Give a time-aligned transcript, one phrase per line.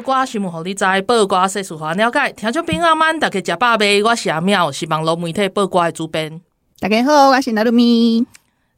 [0.00, 2.32] 拜的暗头啊，报挂新闻，互你知；报卦世俗化了解。
[2.32, 4.02] 听众朋友们，大家食饱未？
[4.02, 6.40] 我是阿妙，是网络媒体报卦的主编。
[6.78, 8.24] 大家好，我是娜露咪。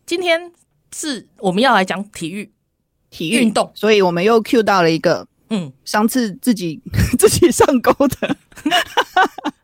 [0.04, 0.50] 今天
[0.94, 2.50] 是我们要来讲体育、
[3.10, 6.80] 体育运动，所以我们又 Q 到了一个，嗯，上次自己
[7.18, 8.36] 自己上钩的。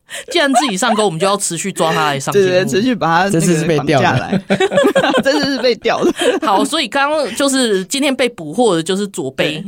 [0.32, 4.40] 既然自己上钩，我们就要持续抓他来上节目，对对，持续把他这次是被钓下来，
[5.22, 6.12] 这次是被钓的。
[6.42, 9.62] 好，所以刚刚就是今天被捕获的，就是左杯，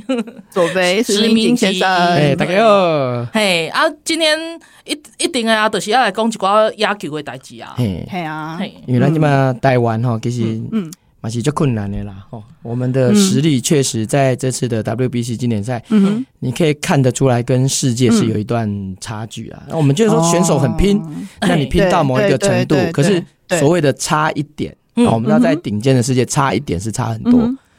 [0.50, 1.88] 左杯石 明先生。
[1.88, 3.26] 哎，大家好。
[3.32, 4.38] 嘿啊，今天
[4.84, 7.74] 一一定啊，就是要来讲一寡野球的代志啊。
[7.76, 10.90] 嘿，嘿啊，因为咱今嘛台湾哈，其实嗯。
[11.20, 19.62] 嘛是就困难的啦，哦，我们的实力确实在这次的 WBC 经典赛，嗯，你可以看得出来跟世界是有一段差距啊。
[19.68, 21.00] 那我们就是说选手很拼，
[21.40, 23.22] 那你拼到某一个程度，可是
[23.58, 27.32] 所谓的差一点，哦我们要在顶尖的世界差一点是差很多。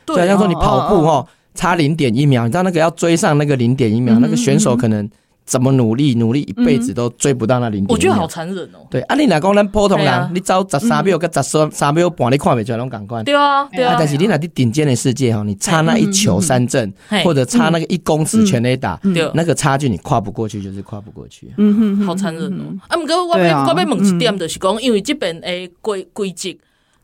[0.05, 5.09] 就好像说你跑步哈，差零点一秒，你知道那个要追上那个零点一秒，那个选手可能。
[5.51, 7.87] 怎么努力，努力一辈子都追不到那零点。
[7.89, 8.87] 我觉得好残忍哦。
[8.89, 13.21] 对，啊，你若讲咱普通人，你走十三秒跟十三三秒半，你看不出来拢感官。
[13.25, 13.97] 对啊，对啊。
[13.99, 16.93] 但是你那啲顶尖的世界哈，你差那一球三振，
[17.25, 18.97] 或者差那个一公尺全垒打，
[19.33, 21.53] 那个差距你跨不过去，就是跨不过去。
[21.57, 22.71] 嗯哼，好残忍哦。
[22.87, 26.57] 啊，不过我要我要问一点，就是讲，因为这边诶规规矩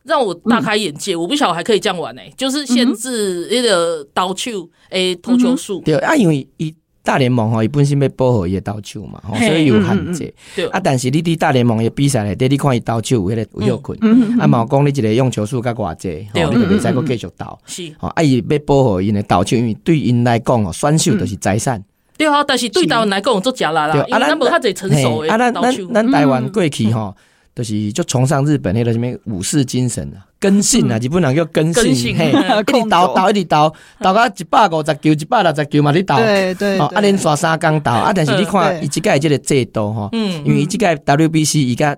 [0.04, 5.82] 让我大开眼界，我不晓得还可以这样玩诶，就是限制那个投球诶投球数。
[5.82, 6.74] 对啊，因为一。
[7.08, 10.34] 大联盟吼，伊本身要保护伊的投手嘛，所以有限制。
[10.70, 13.98] 啊，但是你伫大联盟的比赛咧，你看伊投手有迄个有效困，
[14.38, 17.58] 啊，嘛讲你一个用球数较偌济，吼，你就袂使搁继续投。
[17.64, 21.82] 是，吼，啊，伊要保护因的投手，因为对因来讲哦，选手就是财产。
[22.18, 25.32] 对啊，但是对台湾来讲做假啦啦，因为咱无较侪成熟的投手。
[25.32, 27.16] 啊，咱咱咱台湾过去吼。
[27.58, 41.96] 就是就崇尚日本那个什么武士精神啊，根性啊，日本人叫根性，嘿， 一直投投一直投，投到一百五十球、一百六十球嘛，你投，对对，啊，连耍三工投啊，但是你看伊即届即个制度吼，嗯，因为伊即届 WBC 伊甲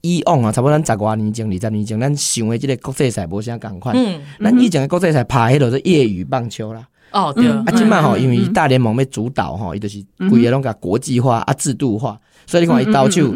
[0.00, 13.32] 以往啊，差不多咱十外年前、二十年前，咱想的即个国际赛无啥共款，嗯，咱以前的国际赛拍迄落是业余棒球啦，哦，对，啊，即摆吼，因为大联盟要主导吼，伊就是规个拢甲国际化啊制度化，所以你看伊投手。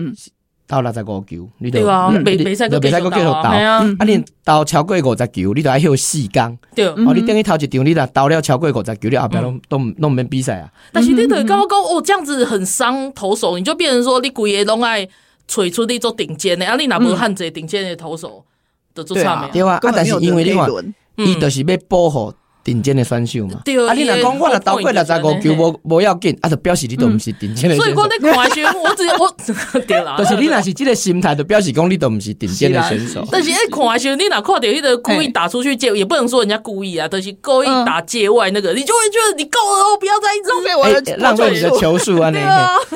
[0.72, 3.32] 投六十五球，你就袂袂使袂使搁继续投。
[3.32, 6.58] 啊，你投超过五十球，你都要休四工。
[6.74, 10.72] 对，哦，你等于投一场，你若投了超过五十球，你后边都都都免比赛啊。
[10.90, 15.06] 但是你得刚刚讲哦，这样子很伤投手，你就变成说你规个拢爱
[15.46, 18.42] 找出你做顶尖的，啊，你若无限制顶尖的投手，
[18.94, 19.50] 就做差没？
[19.52, 20.66] 对啊，啊，但是因为你看，
[21.16, 22.32] 伊就是要保护。
[22.64, 23.92] 顶尖的选手嘛，对啊！
[23.92, 27.82] 你若讲我若投过六十五球，无无要紧，啊，就表示你都毋是顶尖的选手。
[27.82, 30.14] 所以讲你看选，我只我 对啦。
[30.16, 33.26] 但是你若是这个心态，就表示讲你都毋是顶尖的选手。
[33.30, 42.30] 但是诶，看选你若看到迄个故意打出去界，也不能说人家故意啊，但是故意打界外那个，你就会觉得你够了哦，不要再浪费我的浪费你的球数 啊！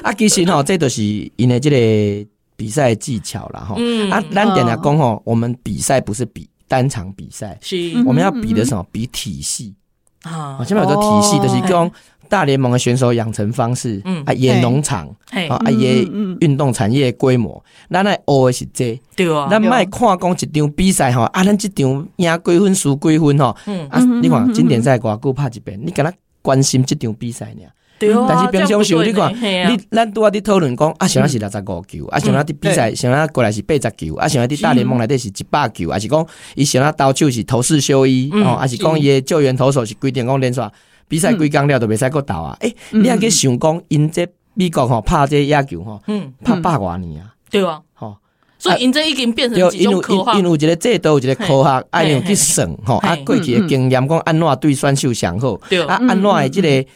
[0.03, 1.03] 啊，其实吼，这都是
[1.37, 3.75] 因为这个比赛技巧啦吼。
[4.11, 6.49] 啊，咱点来讲吼，我们比赛不是比。
[6.69, 8.03] 单场比赛，是。
[8.07, 8.87] 我们要比的什么？
[8.91, 9.75] 比体系。
[10.23, 10.59] 啊！
[10.67, 11.89] 前面有个体系，就是讲
[12.29, 14.25] 大联盟的选手养成方式，嗯。
[14.25, 15.09] 啊，也农场，
[15.49, 16.03] 啊也
[16.41, 23.89] 运动产业规模，咱来学的是这，对啊，咱卖看讲一场比赛吼，啊，咱这场赢几分输几分吼，嗯。
[23.89, 26.13] 啊，你看经典赛偌久拍一遍，你敢若
[26.43, 27.63] 关心这场比赛呢？
[27.99, 40.61] 对啊，但是平常时你看，你咱拄仔伫讨论讲啊，像啊是六十五球，啊，像啊伫比赛，像啊过来是八十球，啊，像啊伫大联盟内底是一百球，啊是讲伊像啊投手是投四休一，哦，啊是讲伊救援投手是规定讲连续
[41.09, 42.57] 比赛几工了都袂使搁投啊？
[42.61, 47.33] 诶，你还去想讲因这美国吼拍这野球吼，嗯，拍百外年啊？
[47.51, 48.17] 对啊，吼，
[48.59, 55.55] 所以因这已经变成一种科学，因为有一个制度，有一个科学，爱用去算吼，啊，过去的经验讲安怎对选手上好，
[55.89, 56.89] 啊，安怎的这个。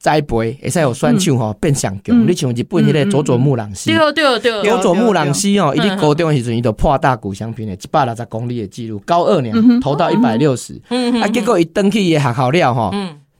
[0.00, 12.90] 栽培会使有选手吼变上强，你像日本迄个佐佐木朗希，对对对，佐佐木朗希吼，伊伫高中的时阵伊就破大谷翔平的一百六十公里的记录，高二年投到一百六十，啊，结果伊登去伊学校了吼，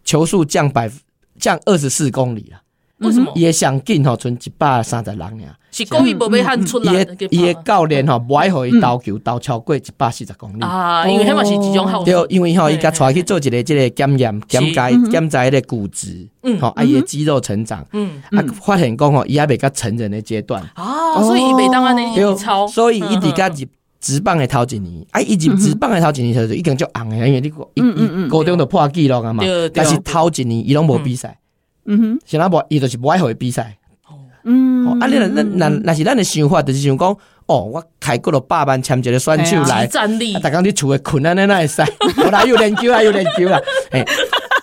[0.04, 0.90] 球速降百
[1.38, 2.60] 降二十四公里啊，
[3.00, 3.32] 为什么？
[3.34, 5.56] 伊上紧吼，剩一百三十人尔。
[5.72, 7.06] 是故意无要喊出来。
[7.30, 10.62] 伊诶教练吼，无爱互伊投球投超过一百四十公里。
[10.62, 12.02] 啊，因为迄嘛是一种好。
[12.02, 20.60] 对，因为吼伊甲带去做一个即个检验检查检查迄个骨质，嗯，吼，啊伊诶肌肉成长，嗯，啊发现讲吼伊还未到成人的阶段。
[20.74, 22.66] 啊，所以伊袂当安尼一超。
[22.66, 23.64] 所以伊伫甲入
[24.00, 29.44] 职棒的头一年，啊，伊入职棒的头一年时阵已经足红诶，因为你伊伊高中就破纪录啊嘛。
[29.72, 31.38] 但是头一年伊拢无比赛，
[31.86, 33.76] 嗯哼，是那无伊就是无爱互伊比赛。
[34.42, 41.82] 嗯，啊，你若若若是咱的想法，就是想讲，哦，我开过了百万签一个选手来，啊，大家你厝诶困安尼那会使，
[42.24, 43.60] 我来又练球啊，又练球啊，
[43.90, 44.02] 诶，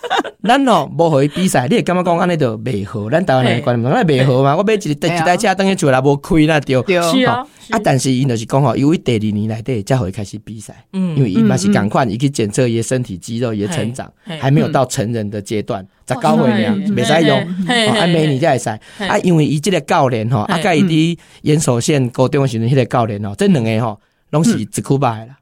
[0.44, 14.10] 咱哦无互伊比赛，你会感觉讲安尼就袂好，咱台湾人观念，咱袂好嘛，我买一一台车等于厝内无开那对，是啊，啊，但是伊就是讲吼，因为第二年内底才会开始比赛，嗯，因为伊嘛是赶快，伊去检测伊身体肌肉伊成长，
[14.40, 15.86] 还没有到成人的阶段。
[16.06, 18.70] 十九岁呢，袂使用，啊，明年才会使。
[19.04, 24.00] 啊，因为伊即个教练吼，啊，甲伊伫岩手县高中时阵，迄个教练吼，这两个吼，
[24.30, 25.37] 拢是竹科班的啦。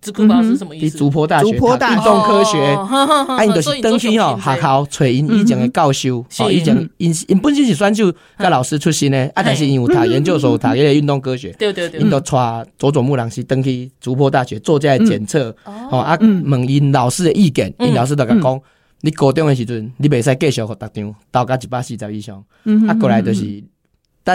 [0.00, 0.96] 竹科班是什么意思？
[0.96, 2.58] 伫竹坡大学，运动科学。
[2.74, 11.52] 啊，因就是登去吼学校找因以前的教授，哦，以前因因本身是选手甲老师出身的，啊，但是因有读研究所，读迄个运动科学。
[11.58, 12.00] 对对对。
[12.00, 18.60] 因都带佐佐木朗是登去竹坡大学做这个检测，哦，啊，问因老师的意见，因老师就甲讲。
[19.02, 22.44] 你高中的时阵，你袂使继续互逐场到甲一百四十以上，
[22.86, 23.64] 啊，过来就是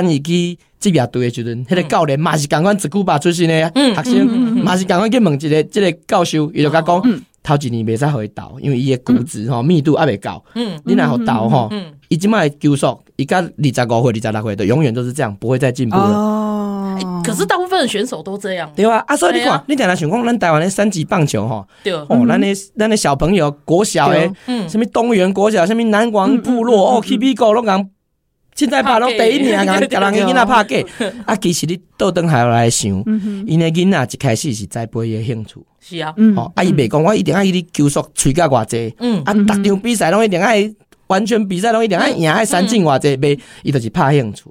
[0.02, 4.28] 等伊去职业队的时阵，迄个教练嘛是共款，一古巴出身的学生，
[4.64, 7.02] 嘛是共款去问一个即个教授，伊就甲讲，
[7.44, 10.44] 头一年袂使互伊投，因为伊诶骨质吼密度还袂够，
[10.84, 11.72] 你若互投吼，
[12.10, 16.44] 伊即摆球速，伊甲二十五岁、二十六岁的永远都是这样，不会再进步了。
[17.26, 22.48] 可是大部分的选手都这样，对啊，啊，所以你看，你讲来想讲，咱台湾的三级棒球吼，对，哦，咱的
[22.78, 27.90] 咱的小朋友国小诶，嗯，什么东园国小，什么南王部落，哦，K B 狗拢讲，
[28.56, 30.86] 现在拍拢第一名，讲叫人个囡仔拍假，
[31.28, 32.90] 啊，其实你倒转下来想，
[33.46, 40.74] 因诶囡仔一开始是栽培伊诶兴趣，是啊，哦，啊，伊袂讲我一定爱伊哩球速吹甲偌济，嗯，啊，逐场比赛拢一定爱
[41.08, 44.46] 完全比赛拢一定爱赢爱三进偌济，袂，伊就是拍兴趣，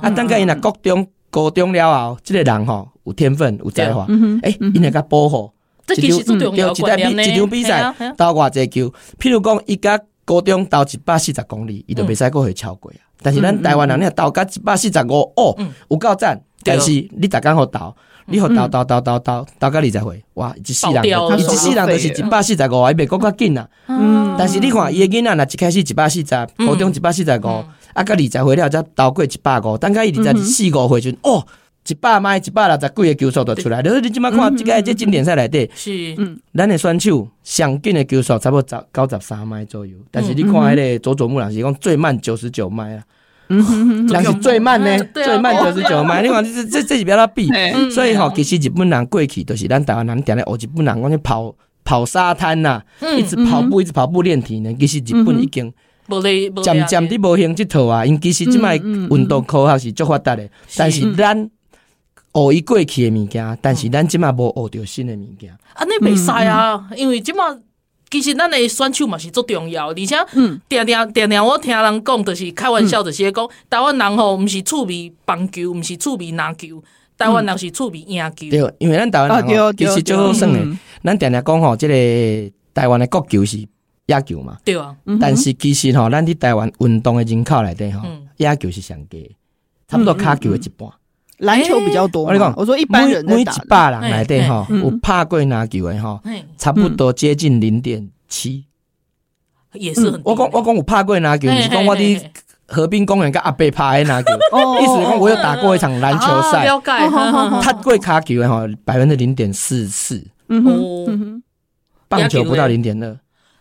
[0.00, 1.06] 啊，等甲伊若高中。
[1.30, 4.06] 高中了后，即个人吼有天分有才华，
[4.42, 5.52] 诶，因会甲保护。
[5.86, 7.22] 这其实最重要观念呢。
[7.22, 8.90] 一场比赛投偌济球，
[9.20, 13.00] 譬如讲，伊甲高中到一百四十公里，伊就袂使过会超过啊。
[13.22, 15.56] 但是咱台湾人，你到甲一百四十五，哦，
[15.88, 16.38] 有够赞。
[16.62, 17.96] 但是你逐工互投，
[18.26, 23.66] 你互投投投投投投甲二十岁，哇，一世人，一世人就是一百四十五，伊袂讲较紧啊。
[24.36, 27.64] 但是你看，伊个囡仔若一开始一百四十，高中一百四十五。
[27.94, 31.44] 啊，甲二十岁了才投过一百五，等下伊二十四五岁就哦，
[31.88, 33.80] 一百迈一百六十几个球速就出来。
[33.80, 43.02] 你你即马看，即个即经典赛内底，是，嗯，咱的选手上紧的球速差不多十九十三迈左右，但是你看迄个佐佐木朗是讲最慢九十九迈啊，
[43.48, 46.22] 嗯， 人是最慢呢，最慢九十九迈。
[46.22, 47.48] 你看这这这是不要他比，
[47.90, 51.54] 所以吼，其实日本人过去都是咱台湾人定咧学日本人讲去跑
[51.84, 52.82] 跑沙滩呐，
[53.16, 55.72] 一直跑步一直跑步练体能，其实日本已经。
[56.62, 61.36] 渐渐的无兴这套啊，因其实即摆运动科学是足发达的，但是咱
[62.32, 65.50] 学伊过去的物件，但是咱即摆无学着新的物件。
[65.74, 67.38] 啊，你袂使啊，因为即摆
[68.10, 70.16] 其实咱的选手嘛是足重要，而且
[70.68, 76.82] 定定定定我听人讲，就是开玩笑，就是讲台湾人吼，毋是趣味棒球，毋是趣味篮球，
[77.16, 78.50] 台湾人是趣味赢球。
[78.50, 80.58] 对，因为咱台湾人其实最好耍的，
[81.02, 81.94] 咱定定讲吼，即个
[82.72, 83.66] 台湾的国球是。
[84.08, 88.00] 野球嘛，对啊，但是其实吼，咱伫台湾运动的人口内底吼，
[88.38, 89.36] 野球是上低，
[89.86, 90.88] 差不多骹球的一半。
[91.38, 92.22] 篮球比较多。
[92.22, 96.20] 我跟你讲，我说一般人每一百人内底吼，有拍过篮球的吼，
[96.56, 98.64] 差不多接近零点七。
[99.74, 100.20] 也是很。
[100.24, 102.30] 我讲我讲有拍过篮球，是讲我的
[102.66, 104.30] 河滨公园跟阿伯拍的篮球，
[104.80, 106.66] 意思讲我有打过一场篮球赛。
[107.62, 110.26] 他过卡球的吼，百分之零点四四。
[110.48, 111.42] 嗯哼。
[112.08, 113.18] 棒球不到零点二。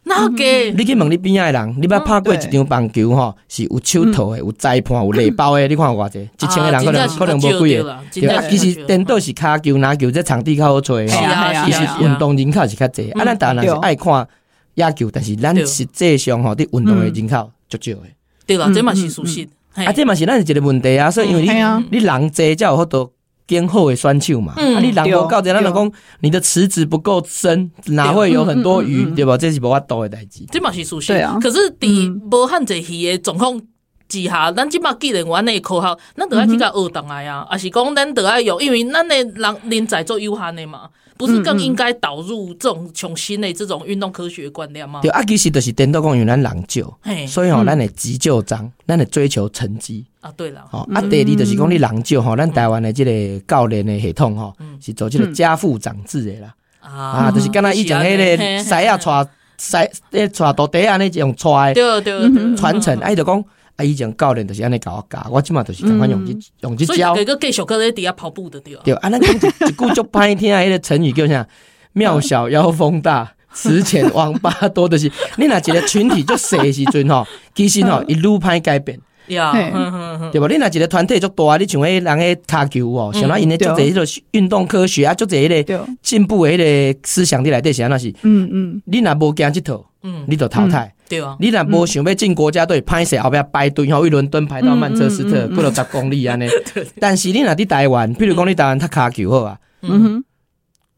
[0.07, 0.43] 那个，
[0.77, 7.99] 你去问你边仔的人，你捌拍过一场棒球吼，是有手套的，有裁判，有礼包的，你看偌济，一千个人可能可能无几个。
[8.13, 10.95] 对啊，其实颠倒是骹球、篮球，这场地较好找。
[11.05, 14.27] 其实运动人口是较济，啊，咱台湾人是爱看
[14.75, 18.03] 野球，但是咱实际上吼，伫运动的人口足少的。
[18.45, 19.47] 对啦，这嘛是事实。
[19.75, 23.11] 啊，这嘛是咱一个问题啊，所以因为你你人济才有好多。
[23.48, 29.38] 肩后的选手嘛，嗯啊，你人无够济，咱就讲你的池子不够深，哪会有很多鱼，对吧？
[29.38, 30.44] 这是无法度的代志。
[30.51, 31.13] 这嘛是事实。
[31.13, 31.39] 对啊。
[31.42, 33.58] 可是，伫无汉济鱼的状况
[34.10, 45.01] 之下，咱即嘛既然玩那科学，咱得爱去甲学倒来啊，还是讲咱得爱用，因为咱的人人才做有限的嘛，不是更应该导入这种重新的这种运动科学观念吗？
[45.01, 46.97] 对啊，其实就是颠倒讲，因为咱人少，
[47.27, 50.05] 所以吼，咱的急救章，咱的追求成绩。
[50.21, 58.97] 啊，对了，哦，啊，第二就是讲你人少吼，咱台湾的这个教练的系统吼，是做这个家父长制的啦，啊，就是刚才以前迄个师啊
[59.71, 63.43] 带师诶带徒弟啊，那种带，对对传承，哎，就讲。
[63.77, 63.86] 啊！
[63.86, 67.13] 以前教练就是安尼教我教，我即马就是赶快用去用去教。
[67.13, 68.75] 所以个继续搁咧底下跑步的对。
[68.84, 69.39] 对，啊，咱讲一
[69.72, 71.48] 句足歹听啊，迄个成语叫啥？
[71.93, 75.12] 庙小妖风大，池浅王八多就是。
[75.38, 79.00] 你若一个群体足细的时阵吼，其实吼一路歹改变。
[79.27, 79.36] 对
[80.39, 80.48] 吧？
[80.48, 88.10] 你若一个团体足大，你像迄人迄骹球哦，像咱因咧足侪迄个运动科学啊，足侪迄个进步诶迄个思想伫内底是安那是。
[88.22, 88.81] 嗯嗯。
[88.86, 90.93] 你若无惊即套，嗯，你就淘汰。
[91.09, 96.47] 对啊，你若无想要进国家队，歹势后壁排队吼，一伦敦排到曼彻斯特，过了十公里安尼。
[96.99, 100.23] 但是你若伫台湾，比如讲你台湾踢骹球好啊，嗯哼，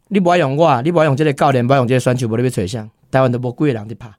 [0.10, 2.90] 你无爱用我，你无爱用这个教练，无爱用这个选手，无你要找谁？
[3.12, 4.10] 台湾都无几个人伫拍，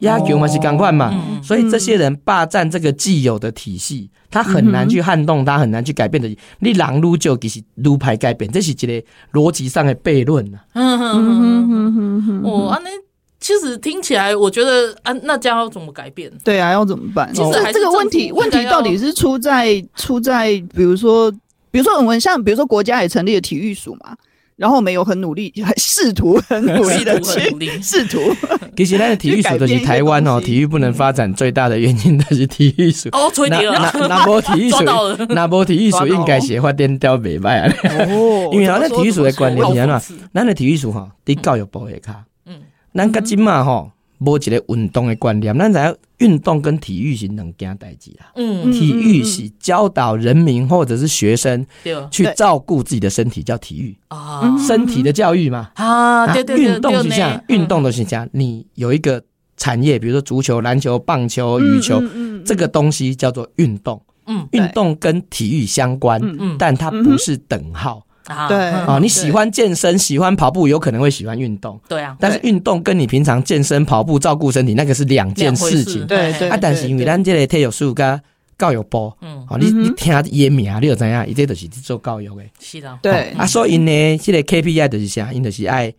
[0.00, 1.12] 野球嘛是共款嘛，
[1.42, 6.28] 所以这些人霸占这个既有的体系，他很难去撼动，他很难去改变的。
[6.58, 10.58] 你人撸就，其实撸牌改变，这是一个逻辑上的悖论呐。
[10.74, 12.88] 嗯哼哼哼哼哼，哦，安尼。
[13.42, 16.30] 其实听起来，我觉得啊，那将要怎么改变？
[16.44, 17.28] 对啊，要怎么办？
[17.34, 21.28] 其实这个问题，问题到底是出在出在，比如说，
[21.72, 24.14] 比如说我们像，比如说国家也成立了体育署嘛，
[24.54, 27.50] 然后我们有很努力，还试图很努力的去
[27.82, 28.20] 试图。
[28.76, 33.08] 其实那个体育署都是台湾哦，体育不能发展最大的原因都是体育署。
[33.10, 33.90] 哦，吹牛了。
[33.94, 34.84] 那那波体育署
[35.34, 37.74] 那波体育署应该是发电调袂歹啊。
[38.08, 40.16] 哦，因为那体育署的观念是安怎？
[40.32, 42.14] 咱的体育署哈，伫教育部下骹。
[42.94, 48.32] 咱甲即嘛吼，无一个运动的观念，咱知影运动跟体育是两件代志啦。
[48.36, 51.66] 嗯，体育是教导人民或者是学生
[52.10, 55.70] 去照顾自己的身体，叫体育啊，身体的教育嘛。
[55.74, 56.66] 啊，对对对。
[56.66, 58.28] 运动是这样，运动的是这样。
[58.32, 59.22] 你有一个
[59.56, 62.00] 产业，比如说足球、篮球、棒球、羽球，
[62.44, 64.00] 这个东西叫做运动。
[64.26, 66.20] 嗯，运动跟体育相关，
[66.56, 68.06] 但它不是等号。
[68.26, 68.58] 啊，对。
[68.58, 71.80] 啊，你喜欢健身，喜欢跑步，有可能会喜欢运动。
[71.88, 76.06] 对啊，但是运动跟你平常健身、跑步、照顾身体，那个是两件事情。
[76.06, 78.20] 对对啊，但是因为咱这个体育署跟
[78.58, 82.42] 教育部，嗯，你你听伊的名，你就知影，伊这都是做教育的。
[82.60, 83.30] 是的，对。
[83.36, 85.92] 啊，所以呢，这个 KPI 就是啥，因就是爱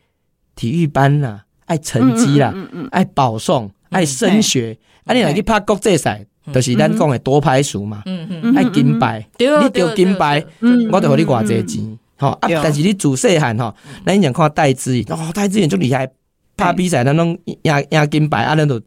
[0.56, 2.54] 体育班啦，爱成绩啦，
[2.92, 4.78] 爱保送，爱升学。
[5.06, 10.42] 啊，你来去拍国际赛，就是咱讲的多牌数嘛，嗯嗯，爱金牌，你得金牌，
[10.90, 12.00] 我就给你偌济钱。
[12.18, 13.74] 好啊，但是你自细汉吼，
[14.06, 16.10] 咱以前看戴资颖，哦，戴资颖足厉害，
[16.56, 17.58] 拍比赛咱拢赢
[17.90, 18.80] 赢金牌，啊，咱都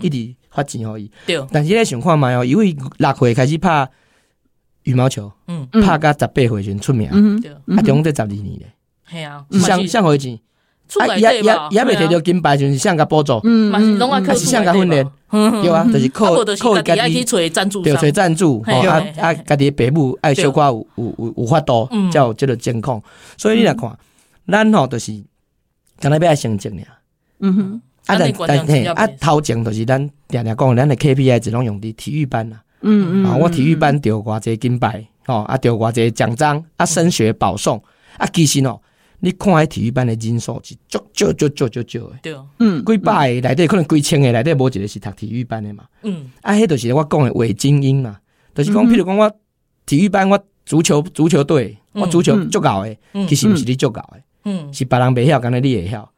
[0.00, 1.10] 一直发钱互伊。
[1.26, 3.88] 对，但是咧想看嘛哦，因为六岁开始拍
[4.82, 7.42] 羽毛球，嗯，拍到十八岁就出名，嗯，
[7.76, 8.72] 啊，总共得十二年咧，
[9.10, 10.38] 系啊，上上回钱？
[11.00, 23.02] 啊，也也也未摕到金牌，就是像个补助，嗯，嘛是像个训练，对 啊，就是靠靠家己找赞助，对，找赞助，啊啊，家己爸母爱小可有有有有法度，才有这个监控。
[23.36, 23.90] 所以你来看，
[24.46, 25.12] 咱吼就是，
[25.98, 26.76] 刚才要爱成绩尔，
[27.40, 29.98] 嗯哼，啊但但嘿，啊头前就是咱
[30.28, 37.82] 常常讲，咱的 KPI 只拢用伫体育班啦，嗯嗯，啊我体育班得偌济金牌，吼啊得偌济奖章，啊升学保送，
[38.18, 38.78] 啊其实哦。
[39.20, 48.18] 你看迄体育班的人数是足足足足足足的，对，嗯，几百个内底可能几千个内底无一个是读体育班的嘛，嗯，啊，迄就是我讲的伪精英嘛，
[48.54, 49.32] 就是讲，譬如讲我
[49.86, 56.10] 体育班，我足球足球队，我足球足够的，其实毋是你足够的，嗯，是别人袂晓，敢若你会晓，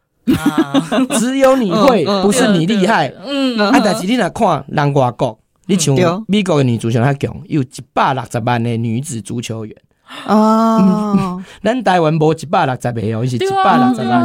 [1.18, 5.94] 只有你会，不是你厉害，嗯，啊，但是你若看人外国，你像
[6.26, 9.76] 美国的女足球较强，有一百六十万的女子足球员。
[10.26, 14.22] 哦， 咱台湾无一百六十个哦，是一百六十万，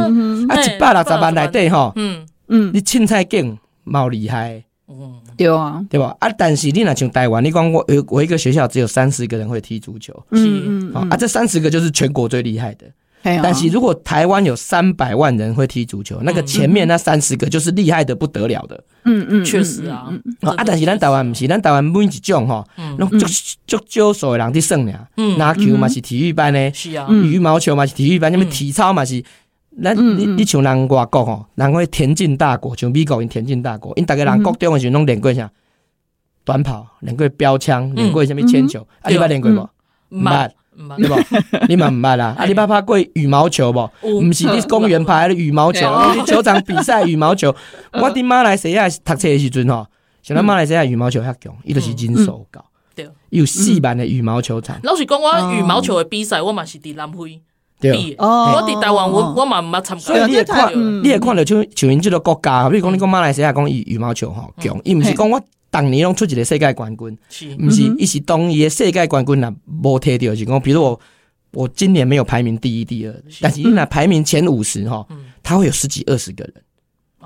[0.48, 2.26] 啊，一百六十万内底吼，嗯。
[2.48, 6.14] 嗯，你凊彩拣冇厉害，嗯，对啊，对吧？
[6.18, 12.84] 啊，但是你若像台湾，你讲我我一个学校只有三十个人会踢足球，嗯嗯，啊，这三十个就是全国最厉害的。
[13.22, 18.82] 但是如果台湾有三百万人会踢足球，那个前面那三十个就是厉害的不得了的。
[19.04, 20.12] 嗯嗯，确实啊。
[20.40, 22.66] 啊，但是咱台湾不是，咱台湾每一种吼，
[22.98, 23.26] 拢足
[23.66, 25.08] 足少数的人去算呀。
[25.16, 27.06] 嗯，篮球嘛是体育班的，是啊。
[27.10, 29.22] 羽毛球嘛是体育班，什么体操嘛是。
[29.82, 35.50] 咱你你像人外国吼，人会田径大国，像美国因田径大国，因大家人国中的时候拢练过啥？
[36.44, 38.86] 短跑，练过标枪，练过什么铅球？
[39.00, 39.70] 啊，你捌练过无？
[40.10, 40.50] 毋捌。
[40.98, 41.14] 对不？
[41.68, 42.34] 你嘛毋捌啦？
[42.38, 43.90] 啊，你捌拍过羽毛球不？
[44.02, 45.86] 毋是，你公园拍的羽毛球，
[46.26, 47.54] 球场比赛羽毛球。
[47.92, 48.88] 我的妈来，西亚？
[48.88, 49.86] 读册的时阵吼，
[50.22, 52.64] 像咱马来西亚羽毛球较强，伊就是人手高，
[52.94, 54.78] 对，有四万的羽毛球场。
[54.82, 57.40] 老实讲，我羽毛球的比赛，我嘛是伫南非
[57.80, 58.14] 对。
[58.18, 60.04] 哦，我伫台湾，我我嘛毋捌参加。
[60.04, 65.40] 所以你也看，你也看到像像因这个国家，比如讲你讲马来西亚讲羽羽毛球吼强，伊毋是讲我
[65.72, 67.18] 当年拢出一个世界冠军，
[67.58, 69.50] 毋是，伊是当伊的世界冠军若
[69.82, 71.00] 无摕到，是讲比如我
[71.52, 75.08] 我今年没有排名第一、第二，但是伊若排名前五十吼，
[75.42, 76.54] 他会有十几二十个人。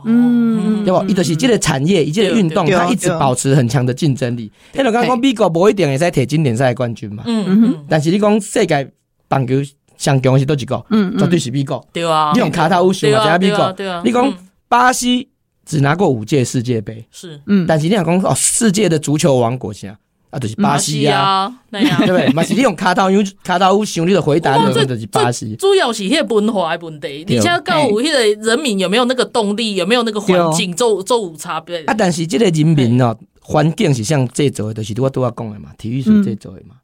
[0.05, 1.05] 嗯，对不？
[1.09, 4.53] 伊就是这个产业，伊这个运动，它一直保持很强的竞争力。
[4.73, 8.89] 迄个刚刚讲美国无一定会使摕经典赛冠军嘛，嗯嗯，但是你讲世界
[9.27, 9.55] 棒球
[9.97, 10.85] 上强是多几个？
[10.91, 11.85] 嗯，绝对是美国。
[11.93, 13.73] 对啊，你用卡塔乌选嘛，加美国。
[13.73, 14.33] 对啊，你讲
[14.69, 15.29] 巴西
[15.67, 19.99] 只拿过五届世界杯，是，嗯，但是你讲讲哦，世界的足球王国啥？
[20.31, 22.29] 啊，就是巴西啊， 对不对？
[22.33, 23.13] 嘛是你用卡塔乌
[23.45, 25.55] 卡塔乌想你的回答，那就是巴西。
[25.57, 31.83] 主要是迄个文化的问题，你现在告有迄个人民有没有那个动力，有没有那个环境，做做有差别。
[31.85, 36.75] 啊，但是这个人民哦，环境是像这做的，就是我都要讲的嘛，体育是这做的嘛。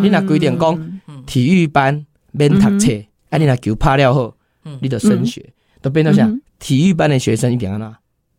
[0.00, 2.92] 你若规定讲体育班免读册，
[3.30, 4.34] 啊，你若球拍了后，
[4.80, 5.44] 你就升学，
[5.80, 7.80] 都变成像体育班的学生一定安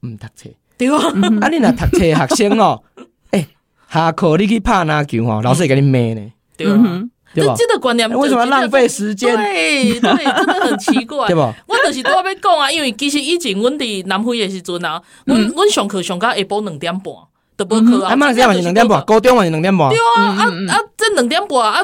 [0.04, 0.50] 那，唔读册。
[0.78, 0.98] 对啊，
[1.42, 2.84] 啊，你若读册学生哦。
[3.94, 6.74] 下课你去拍篮球吼，老师会给你骂呢，对吧？
[7.36, 9.36] 这这个观念为什么浪费时间？
[9.36, 11.54] 对对，真的很奇怪， 对吧？
[11.68, 17.14] 我就是都要讲啊，因为其实以前阮伫南非的时阵啊，阮阮上课上到下晡两点半
[17.56, 18.16] 都无课啊。
[18.16, 19.90] 嘛是两点半，高中嘛是两点半。
[19.90, 21.80] 对啊，啊啊，这两点半啊，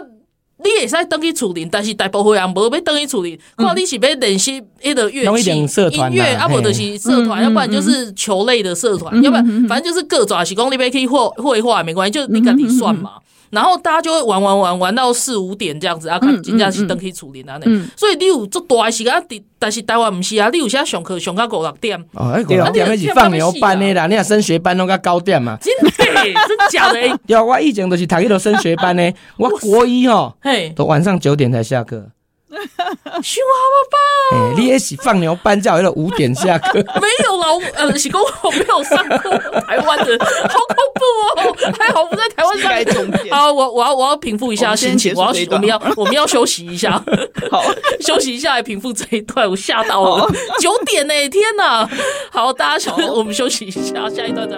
[0.63, 5.67] 你会使登去厝里，但是大部分人无要登去厝里，看你是要练习一个乐器、音
[6.11, 13.11] 乐，啊无就是社团，要不然就是球类的社团，要不然反正就是各种是讲你要去画绘画没关系，就你家己算嘛。
[13.51, 19.23] 然后大家就会玩玩玩玩到四五点这样子啊，看真正是登去处理啊那，所以你有做大时间，
[19.57, 26.99] 但是台湾唔是啊，你有些上课上到五六点，哦，五六点是放牛班的啦，你啊升学班拢较高点嘛，真的真假的？
[27.25, 32.09] 对啊，我以前都是读迄个升学班的，我国一哦，嘿，都晚上九点才下课。
[33.21, 34.53] 凶好吧？
[34.57, 36.79] 你也是放牛班，叫了五点下课。
[36.99, 39.29] 没有啦，呃，是公我没有上课。
[39.61, 40.17] 台湾的
[40.49, 41.01] 好恐怖
[41.41, 42.69] 哦，还好不在台湾上。
[43.31, 47.03] 好，我我要我要平复一下心情，我要我们要我们要休息一下，
[47.51, 47.63] 好，
[47.99, 50.27] 休息一下来平复这一段，我吓到了，
[50.59, 51.89] 九点呢，天哪！
[52.31, 54.57] 好，大家休，我们休息一下，下一段再。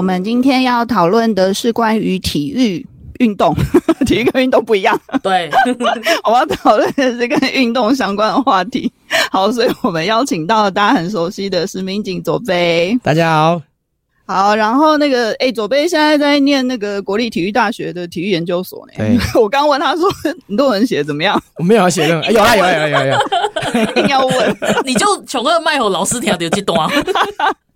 [0.00, 2.86] 我们今天要讨论的是关于体育
[3.18, 3.54] 运动，
[4.06, 4.98] 体育跟运动不一样。
[5.22, 5.50] 对，
[6.24, 8.90] 我要讨论的是跟运动相关的话题。
[9.30, 12.98] 好，所以我们邀请到了大家很熟悉的石明景左贝。
[13.02, 13.62] 大家好，
[14.24, 14.56] 好。
[14.56, 18.94] 然后那个，哎，左贝现在在念那个国立体育大学的体育研究所呢。
[18.96, 20.08] 对 我刚问他说，
[20.46, 21.38] 你论文写的怎么样？
[21.58, 26.88] 我没有要写论文，有啊有啊有有有，一定要问，你就穷个麦后老师听到这段。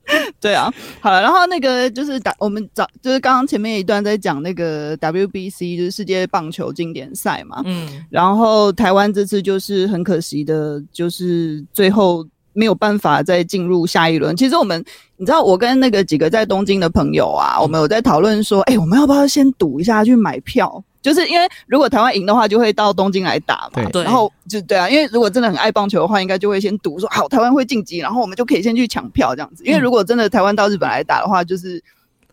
[0.40, 14.36] 对啊，好了，然后那个就是打我们早就是刚刚前面一段在讲那个 WBC 就是世界棒球经典赛嘛，嗯，然后台湾这次就是很可惜的，就是最后没有办法再进入下一轮。
[14.36, 14.82] 其实我们
[15.16, 20.82] 你知道，我跟那个几个在东京的朋友啊，我们有在讨论说，哎，我们要不要先赌一下去买票？
[21.04, 23.88] 就是因为如果台湾赢的话，就会到东京来打嘛。
[23.92, 24.02] 对。
[24.02, 29.62] 然后就对啊，因为如果真的很爱棒球的话，应该就会先赌说好台湾会晋级，然后我们就可以先去抢票这样子。
[29.64, 31.80] 因为如果真的台湾到日本来打的话，就是。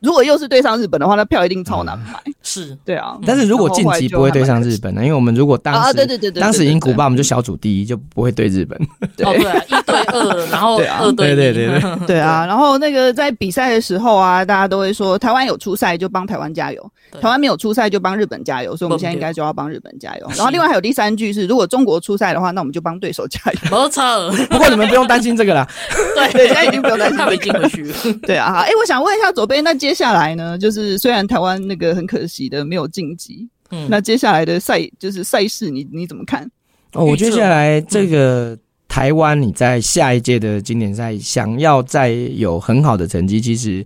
[0.02, 2.20] 如果又是对上日本的话，那票一定超难买。
[2.44, 5.02] 是对啊，但是如果晋级不会对上日本呢？
[5.04, 8.78] 因为我们如果当时对对对对当时赢古巴，我们就小组第一，就不会对日本。
[9.16, 9.38] 对对，
[9.68, 12.46] 一对二，然后二对对对对 对啊。
[12.48, 18.76] 然后那个在比赛的时候啊，大家都会说台湾有出赛就帮台湾加油，台湾没有出赛就帮日本加油。
[18.76, 20.28] 所以我们现在应该就要帮日本加油。
[20.36, 23.60] 然后另外还有第三句是，如果中国出赛的话，那我们就帮对手加油。
[23.70, 25.68] 没错，不过你们不用担心这个啦。
[26.16, 27.96] 对对，现在已经不用担心，他们已经回去了。
[28.24, 30.58] 对啊，好，哎，我想问一下左边，那接下来呢？
[30.58, 36.50] 就就是虽然台湾那个很可惜的没有晋级，嗯，那接下来的赛就是赛事你，你你怎么看？
[36.94, 43.86] 哦，我接下来这个台湾你在下一届的经典赛想要再有很好的成绩，其实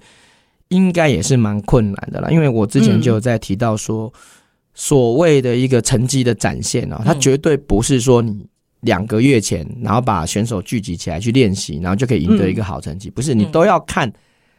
[0.69, 2.29] 应该也是蛮困难的啦。
[2.29, 4.11] 因为我之前就有在提到说，
[4.73, 8.45] 所谓的一个成绩的展现啊，它绝对不是说你
[8.81, 14.11] 两个月前然后把选手聚集起来去练习，然后就可以赢得一个好成绩，不是，你都要看。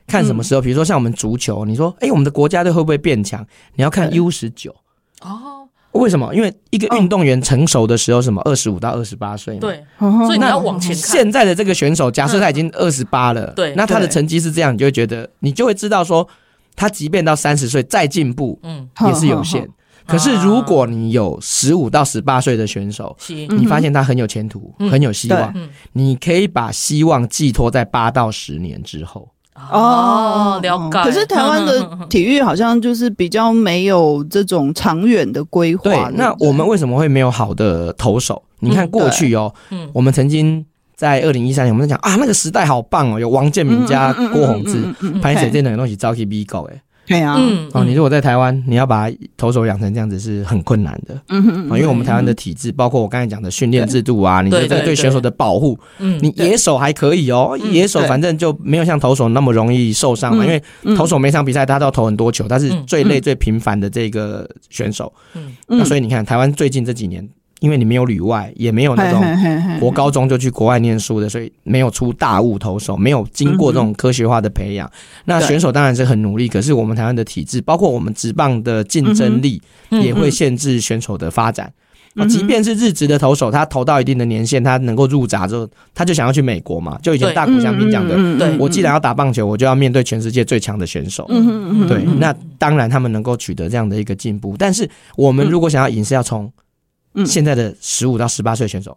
[0.06, 0.60] 看什么时候？
[0.60, 3.46] 比如说像我们足球，你说，哎，我们的国家队会不会变强？
[3.74, 4.74] 你要看 U 十九
[5.22, 5.68] 哦。
[5.92, 6.34] 为什么？
[6.34, 9.56] 因为一个运动员成熟的时候，什么二十五到二十八岁？
[9.56, 11.02] 对，所以你要往前看。
[11.02, 16.28] 现在的这个选手，假设他已经二十八了，对，那他的成绩是这样，你就会觉得，你就会知道说，
[16.74, 19.66] 他即便到三十岁再进步，嗯，也是有限。
[20.06, 25.54] 可是如果你有十五到十八岁的选手，你发现他很有前途，很有希望，
[25.94, 29.26] 你可以把希望寄托在八到十年之后。
[29.70, 31.02] 哦，了解。
[31.02, 35.82] 可是台湾的 体育好像就是比较没有这种长远的规划。
[35.84, 38.42] 对，那我们为什么会没有好的投手？
[38.60, 40.64] 你看过去哦，嗯，我们曾经
[40.94, 44.82] 在二零一三年，我们在讲啊，那个时代好棒哦，有王建民加郭泓志，
[45.20, 46.80] 潘水这两个东西，早期比狗诶。
[47.06, 47.36] 对啊，
[47.72, 51.20] 哦，你如果在台湾，你要把投手养成这样子是很困难的。
[51.28, 60.60] 嗯哼，因为我们台湾的体制，包括我刚才讲的训练制度啊，你对对选手的保护，嗯，你野手还可以哦，野手反正就没有像投手那么容易受伤嘛，因为
[60.96, 65.12] 投手每场比赛他都要投很多球，他是最累最频繁的这个选手。
[65.34, 67.28] 嗯，那所以你看台湾最近这几年。
[67.60, 74.90] 因为你没有旅外，也没有那种国高中就去国外念书的，所以没有出大物投手，没有经过这种科学化的培养。
[75.24, 81.72] 那选手当然是很努力，可是我们台湾的体制，包括我们职棒的竞争力，也会限制选手的发展。
[82.30, 86.98] 即便是日职的投手，他投到一定的年限，他能够入闸之后，他就想要去美国嘛。
[87.02, 91.26] 就以前大谷翔平讲的，对，我既然要打棒球，我就要面对全世界最强的选手。
[91.86, 94.56] 对，那当然他们能够取得这样的一个进步。
[94.58, 96.50] 但是我们如果想要赢，是要从
[97.24, 98.96] 现在的十五到十八岁选手，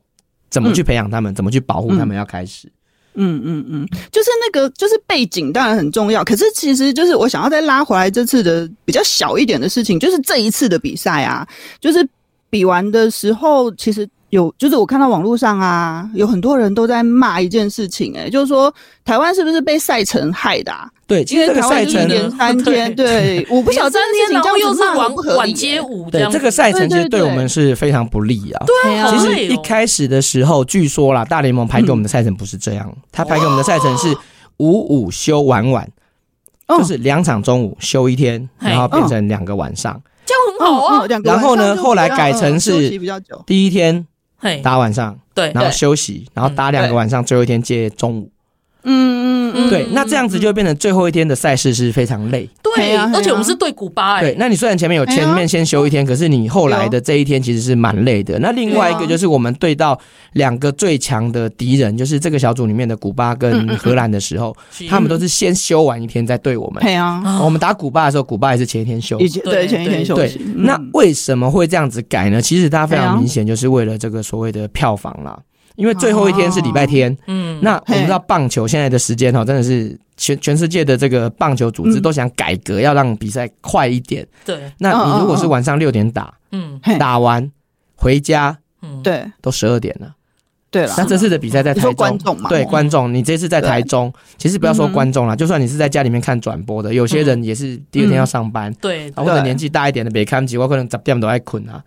[0.50, 1.34] 怎么去培养他们？
[1.36, 2.18] 怎么去保护他们？
[2.18, 2.68] 要开始。
[3.16, 6.24] 嗯嗯嗯，就是那个，就是背景当然很重要。
[6.24, 11.48] 可是其实就是我想要再拉回来这次的比较小一点的事情，就是这一次的比赛啊，
[11.80, 12.08] 就是
[12.50, 14.10] 比完的时候，其实。
[14.30, 18.72] 有，就是我看到网络上啊，有很多人都在骂一件事情，欸，哎，就是说
[19.04, 20.72] 台湾是不是被赛程害的？
[20.72, 20.88] 啊？
[21.08, 28.64] 对，因为台湾一连三天，对，我不晓得三天，然后又是晚晚街舞，对，这个赛程其实对我们是非常不利啊。
[28.84, 34.16] 对啊，其实一开始的时候，据说啦，大联盟排给我们的赛程不是这样，他排给我们的赛程是
[34.58, 35.90] 五五休晚晚，
[36.68, 41.08] 就是两场中午休一天，然后变成两个晚上，这样很好啊。
[41.24, 42.92] 然后呢，后来改成是
[43.48, 44.06] 第一天。
[44.64, 48.32] 打晚上，对，然后休息，然后打两个晚上，最后一天接中午。
[48.92, 52.50] 嗯嗯嗯，对，那这样子就变成最后一天的赛事是非常累。
[52.62, 58.38] 对啊，而且我们是对古巴，哎，对，那你虽然前面有前面先休一天，可是你后来的这一天其实是蛮累的。
[58.40, 60.00] 那另外一个就是我们对到
[60.34, 64.56] 两个最强的敌人，就是这个小组里面的古巴跟荷兰的时候，
[64.90, 66.82] 他们都是先休完一天再对我们。
[66.84, 70.40] 对啊，我们打古巴的时候，古巴也是前一天休，对，前一天休息。
[70.56, 72.42] 那为什么会这样子改呢？
[72.42, 75.38] 其实它非常明显，就是为了这个所谓的票房啦。
[75.80, 84.28] 因为最后一天是礼拜天，嗯，那我们知道棒球现在的时间哈，真的是全全世界的这个棒球组织都想改革，要让比赛快一点。
[84.46, 87.50] 对，那你如果是晚上六点打，嗯，打完
[87.96, 90.14] 回家，嗯，对，都十二点了。
[90.72, 101.82] 对了，那这次的比赛在台中，观众嘛，对观众，你这次在台中，其实不要说观众了，就算你是在家里面看转播的，有些人也是第二天要上班，对，或者年纪大一点的别看不起，我可能十点都爱困啊。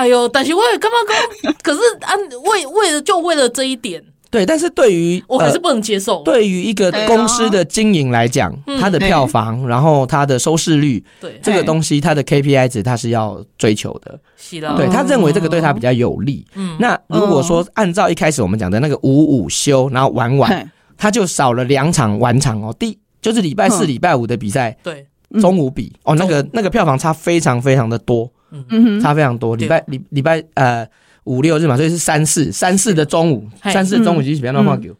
[0.00, 0.26] 哎呦！
[0.28, 0.96] 但是我也干嘛
[1.42, 1.54] 讲？
[1.62, 2.14] 可是啊，
[2.50, 4.46] 为为了就为了这一点， 对。
[4.46, 6.22] 但是对于我还是不能接受。
[6.22, 14.18] 对于一个公司的经营来讲，它的票房，然后它的收视率，对这个东西，它的 KPI 值，它是要追求的。
[14.38, 16.46] 是的，对他认为这个对他比较有利。
[16.54, 22.74] 嗯，那如果说按照一开始我们讲的那个五五休，然后晚晚，他就少了两场晚场哦。
[22.78, 25.06] 第就是礼拜四、礼拜五的比赛，对，
[25.42, 28.30] 中午比哦，那个那个票房差非常非常的多。
[28.50, 29.56] 嗯哼，差非常多。
[29.56, 30.86] 礼拜礼礼拜呃
[31.24, 34.94] 五六日嘛，所以是三四三四的中午，三四中午就是比较乱放球。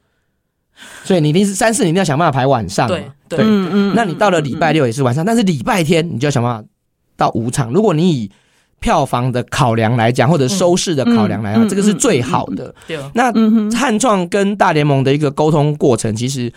[1.05, 2.97] 所以你一定是三四，你一定要想办法排晚上嘛。
[3.29, 3.93] 对对，嗯嗯。
[3.95, 6.69] 那你到了礼拜六也是晚上，但是礼拜天你就要想办法
[7.17, 7.73] 到五场。
[7.73, 8.31] 如果你以
[8.81, 12.75] 票房的考量来讲，或者收视的考量来讲，这个是最好的。
[12.87, 12.99] 对。
[13.15, 13.33] 那
[13.77, 16.53] 汉创跟大联盟的一个沟通过程，其实。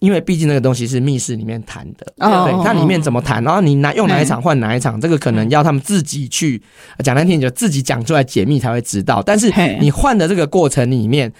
[0.00, 6.60] 因为毕竟那个东西是密室里面谈的，对，它里面怎么谈，然后你拿用哪一场换哪一场，这个可能要他们自己去
[7.04, 9.22] 讲难听，就自己讲出来解密才会知道。
[9.22, 11.30] 但是你换的这个过程里面，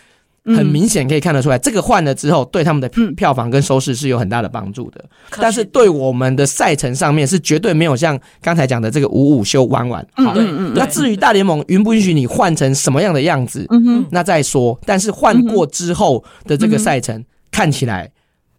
[0.45, 5.03] 很明显可以看得出来，这个换了之后，对他们的票房跟收视是有很大的帮助的。
[5.41, 10.35] 但是对我们的赛程上面是绝对没有像刚才讲的这个五五休晚晚好。
[10.75, 13.67] 那至于大联盟允不允许你换成什么样的样子，
[14.11, 14.79] 那再说。
[14.85, 18.11] 但是换过之后的这个赛程看起来。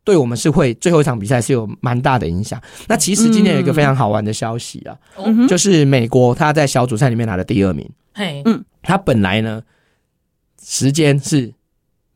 [0.04, 2.60] 对我们是会最后一场比赛是有蛮大的影响。
[2.88, 7.88] 那其实今天有一个非常好玩的消息啊，嗯、就是美国他在小组赛里面拿了第二名。
[8.14, 9.62] 嘿，嗯，他本来呢
[10.64, 11.54] 时间是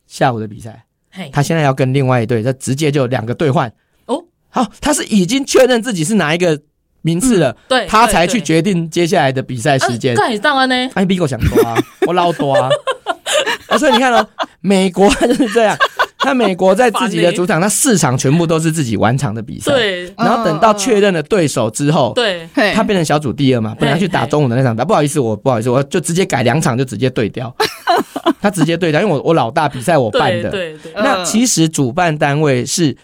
[0.07, 3.71] 下午的比赛，嘿，他现在要跟另外一队，他直接就两个兑换。
[4.07, 6.59] 哦，好，他是已经确认自己是哪一个
[7.01, 10.15] 名次了，嗯、对，他才去决定接下来的比赛时间。
[10.15, 12.69] 干当然呢，哎，比我想多啊，我老多啊。
[13.69, 14.27] 啊，所以你看哦，
[14.61, 15.77] 美国就是这样。
[16.25, 19.71] 他美国在自己的 主场，那四场全部都是自己完场的比赛。
[19.71, 27.55] 对，然后等到确认了对手之后，对，他变成小组第二嘛，本来去打中午的那场，不好意思，我不好意思，我就直接改两场，就直接对掉。
[28.41, 30.49] 他直接对掉，因为我我老大比赛我办的。
[30.49, 30.91] 对对。
[30.95, 32.95] 那其实主办单位是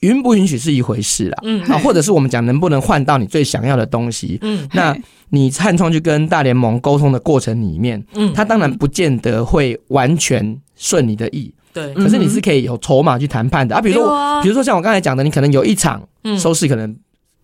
[0.00, 4.96] 允不允许是一回事啦，嗯，啊，或者是我们讲能不能换到你最想要的东西，嗯，那
[5.28, 11.52] 你汉创去跟大联盟沟通的过程里面，嗯，他当然不见得会完全顺你的意。
[11.72, 13.74] 对，可是你是可以有筹码去谈判的。
[13.76, 16.02] 啊，比如说，啊、比如说像我刚才讲的，你可能有一场
[16.38, 16.96] 收视可能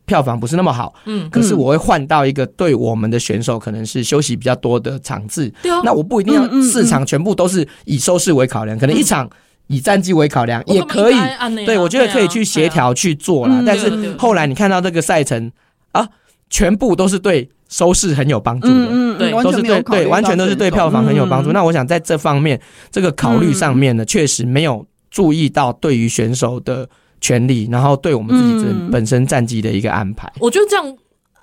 [0.04, 9.28] 票房不是那么好，嗯，可是我会换到一个对我们的选手可能是休息比较多的场次，对啊，那我不一定要四场全部都是以收视为考量，可能一场
[9.68, 11.16] 以战绩为考量也可以，
[11.64, 13.62] 对，我觉得可以去协调去做啦。
[13.66, 15.50] 但是后来你看到这个赛程
[15.92, 16.08] 啊，
[16.50, 17.50] 全部都是对。
[17.68, 21.50] 收视很有帮助的，嗯嗯，对，都是对对，完全都是对票房很有帮助。
[21.50, 26.88] 嗯、那我想在这方面，这个考虑上面呢，确实没有注意到对于选手的
[27.20, 30.32] 权利，然后对我们自己这本身战绩的一个安排。
[30.38, 30.96] 我觉得这样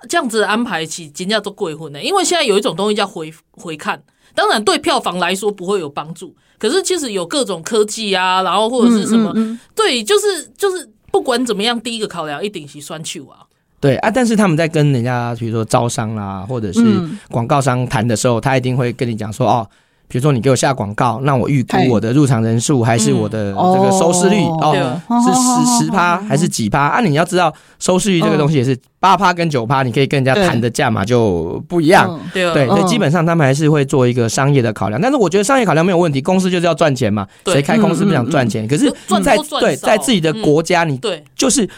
[0.08, 2.02] 这样子的安排起，人家都过分呢。
[2.02, 4.02] 因为现在有一种东西叫回回看，
[4.34, 13.44] 当然对票房来说不会有帮助，可是其实有各种科技啊，然后或者是什么，嗯嗯嗯对，就是就是不管怎么样，第一个考量一定是选手啊。
[13.84, 16.80] 对啊，但是他们在跟人家，比如说招商啦，或者是
[17.30, 19.68] 广告商谈的时候，嗯、他一定会跟你讲说，哦，
[20.08, 26.80] 比如说你给我下广告，那我预估我的入场人数还是我的这个收视率，嗯、哦，哦是十十趴还是几趴？
[26.80, 27.00] 啊？
[27.02, 32.18] 你要知道收视率这个东西也是八趴跟九趴，你可以跟人家谈的价码就不一样。
[32.32, 34.98] 对，对，所以基本上他们还是会做一个商业的考量。
[34.98, 38.66] 但是我觉得商业考量没有问题，公司就是要赚钱嘛，谁开公司不想赚钱？
[38.66, 38.90] 可是
[39.22, 41.22] 在对在自己的国家，你对。
[41.36, 41.68] 就是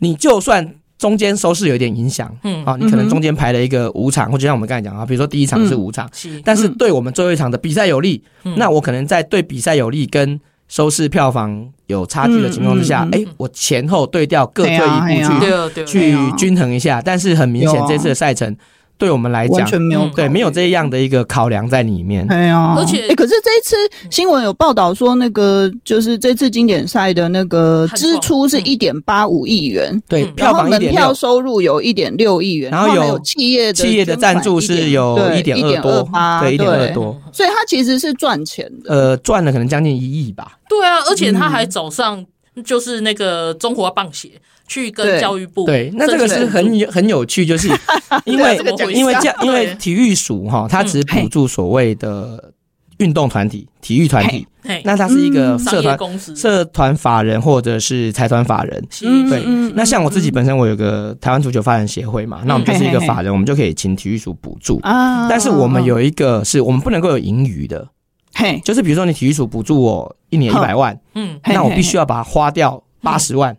[0.00, 0.74] 你就算。
[0.98, 18.56] 中间收视有一点影响，嗯，啊，你可能中间排了一个五场，或就像我们刚才讲啊，比如说第一场是五场，嗯、但是对我们最后一场的比赛有利，嗯、那我可能在对比赛有利跟收视票房有差距的情况之下，哎、我前后对调各退一步去、去均衡一下，但是很明显这次的赛程。
[18.98, 22.26] 对我们来讲，完全没有对没有这样的一个考量在里面。
[22.26, 23.76] 对啊，而且，哎，可是这一次
[24.10, 36.08] 新闻有报道说，那个就是这次经典赛的那个支出是一点八五亿元，对，票房门票收入有一点六亿元，然后有企业的企业的赞助是有一点二多，
[36.40, 40.58] 对，一点二多，所以他其实是赚钱的，呃，赚了可能将近一亿吧。
[40.68, 42.24] 对啊，而且他还走上
[42.64, 44.30] 就是那个中华棒协。
[44.66, 47.68] 去跟教育部对，对，那这个是很有很有趣，就是
[48.24, 48.56] 因为
[48.92, 52.52] 因为这样，因为体育署哈，它只补助所谓的
[52.98, 54.46] 运动团体、体育团体，
[54.84, 58.82] 那它是一个社团、社团法人或者是财团法人，
[59.28, 59.44] 对。
[59.74, 64.78] 那像我自己本身，我有个台湾足球发展协会嘛，那我们就是一个法人，我们就可以请体育署补助。
[64.82, 65.28] 啊。
[65.28, 67.86] 但是我们有一个是我们不能够有盈余的，
[68.34, 73.56] 嘿，就是比如说你体育署补助我一年一百万，嗯，那我必须要把它花掉八十万。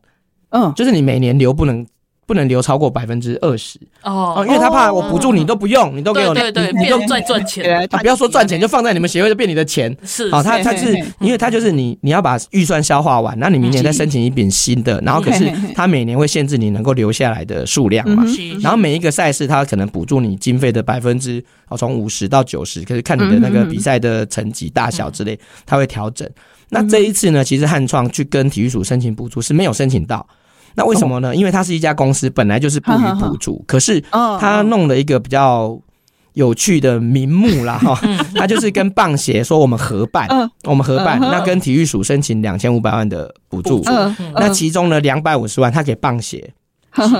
[0.58, 1.86] 嗯，就是你每年留不能
[2.26, 3.80] 不能留超过百分之二十。
[4.04, 9.96] 哦，因为他怕我补助你都不用，你都给我，对对，你都赚赚钱，他不要说赚钱，就放在你们协会就变你的钱。
[10.04, 18.24] 是，好，他他是因为他就是你你要把预算消化完，那你明年再申请一笔新的，然后可是他每年会限制你能够留下来的数量嘛，
[18.62, 26.30] 然后每一个赛事他可能补助你经费的百分之哦从五十到九十，可是看你的那个比赛的成绩大小之类，他会调整。
[26.70, 30.28] 那这一次呢，其实汉创去跟体育署申请补助是没有申请到。
[30.78, 31.36] 那为什么呢？
[31.36, 33.64] 因为它是一家公司，本来就是不予补助。
[33.68, 34.00] 可是
[34.40, 35.78] 他弄了一个比较
[36.34, 38.00] 有趣的名目啦， 哈，
[38.36, 40.28] 他就是跟棒协说我们合办，
[40.66, 43.84] 我们合办，那跟体育署申请两千五百万的补助，
[44.36, 46.54] 那其中呢两百五十万他给棒协，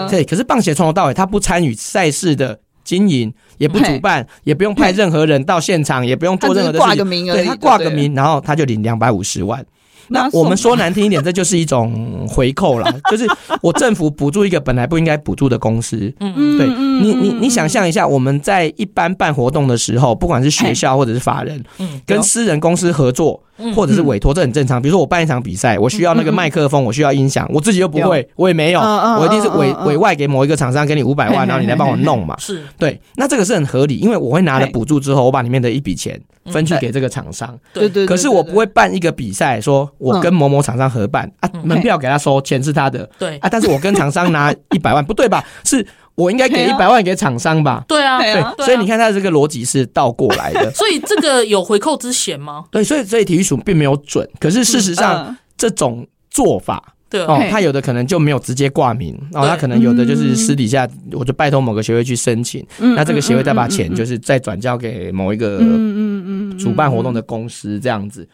[0.08, 9.66] 对，可是棒协从头到尾他不参与赛事的经营，也不主办，也不用派任何人到现场，也不用做任何的事情，对，他挂个名，然后他就领两百五十万。
[10.10, 13.26] 那我们说难听一点，这就是一种回扣啦， 就是
[13.62, 16.14] 我政府补助一个本来不应该补助的公司。
[16.20, 23.42] 嗯，对你，你你想象一下，我们在一般办活动的时候，不管是学校或者是法人，嗯，跟私人公司合作，
[23.76, 24.82] 或者是委托，这很正常。
[24.82, 32.36] 比如说我办一场比赛，我需要那个麦克风，我需要音响，我自己又不会，我也没有，我一定是委委外给某一个厂商，给你五百万，然后你来帮我弄嘛。
[32.40, 37.58] 是对，那这个是很合理，因为我会拿了补助之后，我把里面的一笔钱分去给这个厂商。
[37.74, 38.06] 对对。
[38.06, 39.90] 可是我不会办一个比赛说。
[39.98, 45.44] 我跟某某厂商合办啊，门票给他收，钱是他的，对啊，但是我跟厂商拿 一百万，不对吧？
[45.64, 47.84] 是我应该给一百万给厂商吧？
[47.88, 50.72] 对啊，对，所以你看他这个逻辑是倒过来的。
[50.76, 52.66] 所以这个有回扣之嫌吗？
[52.72, 56.94] 对，所以所以体育署并没有准，可是事实上这种做法。
[57.10, 68.28] 对哦，他有的可能就没有直接挂名，然后他可能有的就是私底下，我就拜托某个协会去申请，那这个协会再把钱就是再转交给某一个嗯嗯主办活动的公司这样子。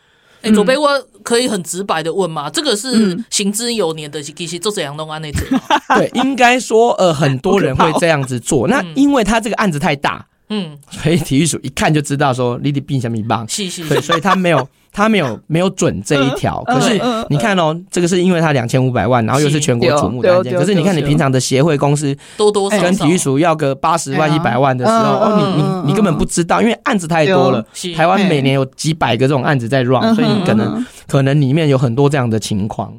[0.44, 0.88] 哎，左贝，我
[1.24, 2.50] 可以很直白的问吗？
[2.50, 5.42] 这个是行之有年的，其实做怎样弄案那种？
[5.98, 14.68] 对，应该说呃很多人会这样子做，那因为他这个案子太大，嗯，所以体育署一看就知道说你的病什么棒，是是，对，所以他没有。
[14.94, 20.56] 他没有没有准这一条，可是你看哦，这个是因为他两千五百万，然后又是全国瞩目的案件。
[20.56, 27.66] 可是你看你平常的协会公司多多跟体育署要个八十万一百万的时候，哦，你你你根本不知道，因为案子太多了。
[27.96, 32.94] 台湾每年有几百个这种案子在 run，所以你可能可能里面有很多这样的情况。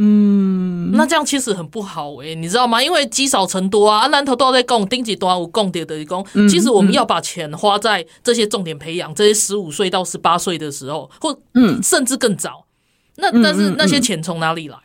[0.00, 2.80] 嗯，那这样其实很不好诶、欸，你知道吗？
[2.80, 6.24] 因为积少成多啊，南头都在供，丁几端午供点的供。
[6.48, 12.64] 其实我们要把钱花在这些重点培养，这些十五岁到十八岁的时候，或嗯，甚至更早。
[13.16, 14.78] 那但是那些钱从哪里来？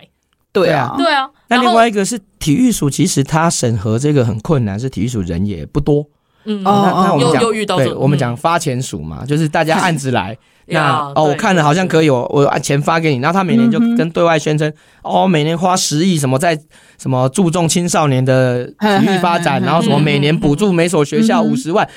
[0.52, 1.30] 对啊，对啊。
[1.48, 6.08] 那另外一个是体育署，其实他审核这个很困难，是体育署人也不多。
[6.46, 10.36] 嗯，那那我们讲，对，我们讲发钱署嘛，就是大家 案子来。
[10.68, 14.72] 那哦，我看了好像可以，我我按钱发给你，然后他每年就跟对外宣称，
[15.02, 16.58] 哦，每年花十亿什么在
[16.98, 21.88] 什么注重青少年的 体育发展， 然后什么每年补助每所学校五十万，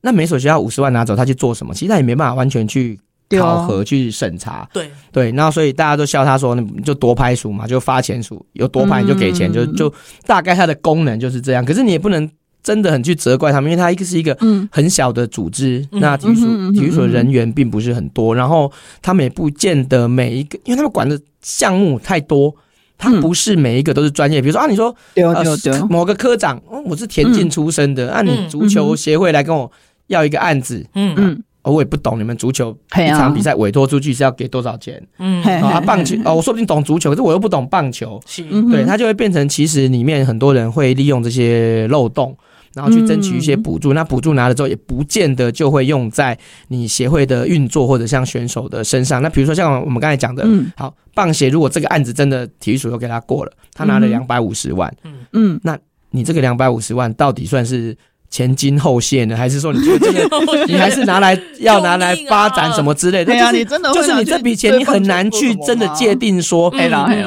[0.00, 1.74] 那每所学校五十万拿走，他去做什么？
[1.74, 2.98] 其实他也没办法完全去
[3.38, 4.66] 考核去审查。
[4.72, 9.92] 对对，然后所以大家都笑他说，你就多拍数嘛，就发钱数，有多拍你就给钱，就就
[10.26, 11.64] 大概它的功能就是这样。
[11.64, 12.30] 可是你也不能。
[12.64, 14.34] 真的很去责怪他们，因为他一个是一个
[14.72, 18.72] 很小的组织，嗯、那体育所体育所的人员并不是很多，然后
[19.02, 22.56] 他们也不见得每一个，因为他们管的项目太多，
[22.96, 24.40] 他不是每一个都是专业。
[24.40, 29.70] 比如说啊，你说呃某个科长，我是田径出身的，嗯、啊，你足球协会来跟我
[30.06, 31.12] 要一个案子，嗯。
[31.18, 35.42] 嗯，我也不懂你们足球一场比赛委托出去是要给多少钱，嗯。
[35.42, 42.34] 啊，棒球哦，我说不定懂足球，可是我又不懂棒球，是，对，他就会变成其实里面很多人会利用这些漏洞。
[42.74, 46.36] 然后去争取一些补助，嗯、那补助拿了之后，也不见得就会用在
[46.68, 49.22] 你协会的运作或者像选手的身上。
[49.22, 55.12] 那比如说像我们刚才讲的，嗯、好棒协，如果这个案子真的体育署又给他过了，他拿了两百五十万，嗯。
[55.32, 55.78] 嗯，那
[56.10, 57.96] 你这个两百五十万到底算是
[58.30, 60.28] 前金后谢呢，还是说你觉得这个
[60.66, 63.32] 你还是拿来要拿来发展什么之类的？
[63.32, 66.72] 对啊，你真的就是你这笔钱，你很难去真的界定说，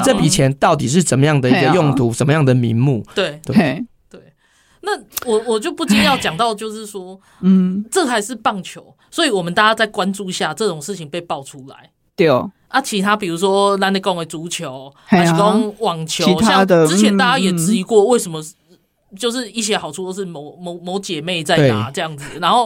[0.03, 3.05] 这笔钱到底是怎么样的一个用途，什么样的名目？
[3.15, 3.39] 对。
[3.45, 3.85] 对。
[4.87, 11.91] 那我我就不禁要讲到，就是说，嗯，这还是棒球，所以我们大家在关注下这种事情被爆出来。
[12.15, 18.41] 对哦，啊，其他比如说咱的讲的足球，还是讲网球，像之前大家也质疑过，为什么
[19.19, 22.65] 就是一些好处都是某某某姐妹在拿这样子，然后，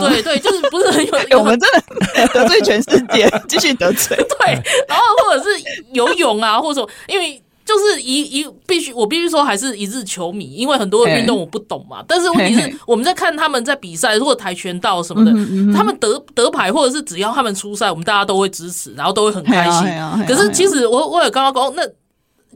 [0.00, 4.54] 对对，就是不是很有，我们真的 得罪全世界，继续得罪，对，
[4.88, 5.48] 然后或者是
[5.92, 7.40] 游泳啊，或者说因为。
[7.70, 12.04] 就是一一必须，我必须说还是一日球迷，因为很多的运动我不懂嘛。
[12.08, 15.30] 但是问题是，我们在看他们在比赛，如果跆拳道什么的，
[15.72, 20.26] 他们得得牌，或者是只要他们出赛，我们大家都会支持，然后都会很开心。
[20.26, 21.88] 可是其实我我也刚刚讲，那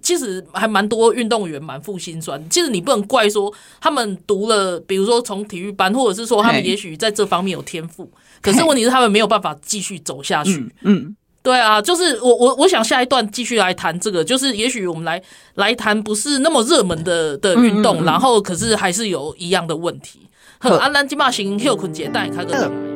[0.03, 2.42] 其实还蛮多运动员蛮负心酸。
[2.50, 8.11] 其实你不能怪说他们读了，比如说从体育班，或者是说他们也许在这方面有天赋，
[8.42, 10.74] 可是问题是他们没有办法继续走下去。
[10.83, 11.14] 嗯。
[11.44, 15.22] 对啊，就是我我我想下一段继续来谈这个，就是也许我们来
[15.57, 20.20] 来谈不是那么热门的的运动，嗯、然后可是还是有一样的问题。
[20.61, 22.93] 哼，安兰金马行休困节带开个。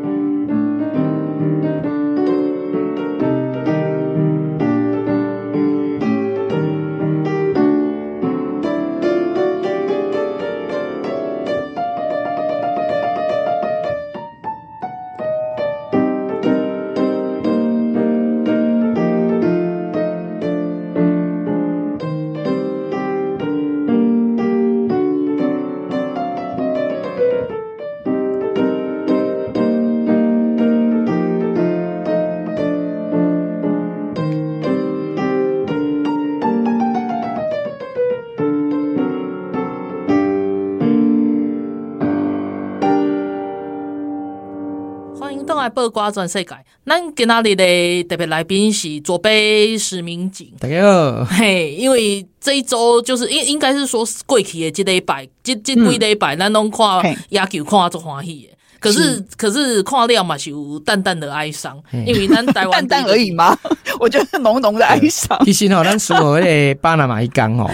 [45.99, 50.53] 八卦全世界，咱今仔日的特别来宾是左贝石明景。
[50.61, 58.58] 大家好，嘿，因为这一周就是应应该是说过去的这礼拜，这这几礼拜，咱拢看野球看足欢喜的。
[58.81, 61.77] 可是可是看了嘛是有淡淡的哀伤，
[62.07, 63.57] 因为咱台湾 淡淡而已嘛？
[63.99, 65.39] 我觉得浓浓的哀伤。
[65.45, 67.69] 其实吼，咱输我迄个巴拿马一讲哦，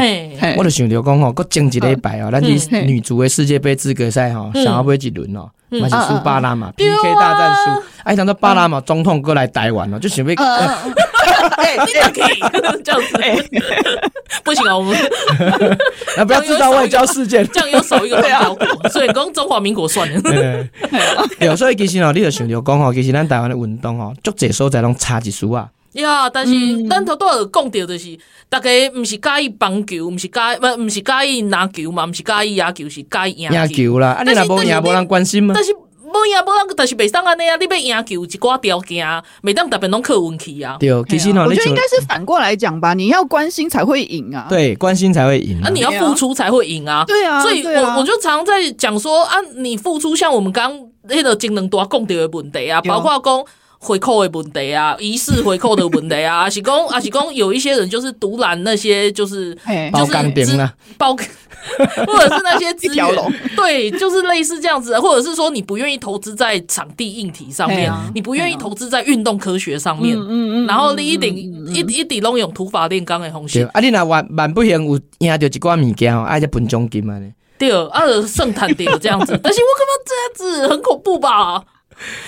[0.56, 10.34] 我就想着讲哦，搁争一礼拜哦，咱去女足的世界杯资格赛哦，想要买一轮哦，嘛是输巴拿马 PK 大战输，哎，想到巴拿马总统过来台湾哦，就想要。
[11.56, 12.40] 哎，你可以
[12.82, 13.12] 这样子，
[14.44, 14.96] 不行啊，我们
[16.16, 20.20] 那不要制造外交事件，这样又少一个邦交国，所以讲中华民国算了。
[21.38, 25.68] 对，所以其实哦，你就想着讲哦，其实咱台湾的运动哦，足侪所在拢差一输啊。
[25.92, 26.52] 呀，但是
[26.88, 28.18] 咱头拄有讲到就是，
[28.48, 34.08] 大家毋是介意棒球，毋是介不，毋是介意篮球嘛，毋是介意野球，是介意赢球啦。
[34.08, 35.54] 啊，你若无赢，无人关心吗？
[36.14, 37.56] 无赢，无人，但是袂当安尼啊！
[37.56, 39.06] 你要赢球，一寡条件，
[39.42, 40.76] 袂当特别拢靠运气啊。
[40.78, 44.46] 对，其实我觉得应该是反过来讲吧，你要关心才会赢啊。
[44.48, 47.04] 对，关心才会赢啊，你要付出才会赢啊。
[47.06, 50.72] 对啊，所以我我就常在讲说啊，你付出，像我们刚
[51.08, 53.44] 那个金能多讲到的问题啊，包括讲。
[53.84, 60.58] 回扣的问题啊，疑似回扣的问题啊， 阿是讲阿是讲有一些人就是独揽那些就是就是资
[60.96, 61.14] 包，
[62.06, 63.06] 或者是那些资源，
[63.54, 71.34] 对，就是类似这样子，或者是说你不愿意投资在场地硬体上面，你不愿意投资在运动科学上面，嗯嗯然后你一定
[71.68, 73.68] 一一定拢用土法炼钢的方式。
[73.74, 77.20] 啊，你若万万不行有赢到一寡物件哦，爱再分奖金啊，
[77.58, 81.62] 对，啊，圣诞对这样子， 但是我干嘛这样子，很恐怖吧？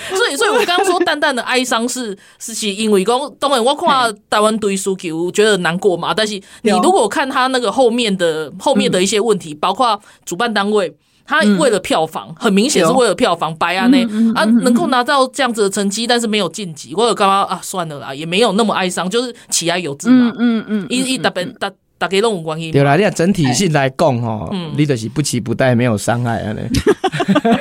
[0.09, 6.13] 所以，所以我刚刚说淡淡的哀伤是是是因为讲，当然我看台湾对输球，我觉得难过嘛。
[6.13, 10.95] 但是你如果看他那个后面的后面的一些问题，包括主办单位，
[11.25, 13.97] 他为了票房，很明显是为了票房，白啊呢
[14.35, 20.33] 啊能够拿到这样子的成绩，但是没有晋级，我有刚刚啊算了啦，也没有那么哀伤，就是喜哀有之嘛。
[20.39, 21.73] 嗯嗯，一一特别特。
[21.97, 22.71] 大家拢有关系。
[22.71, 26.55] 对啦，你整体性来讲吼，你就是不期不待，没有伤害啊。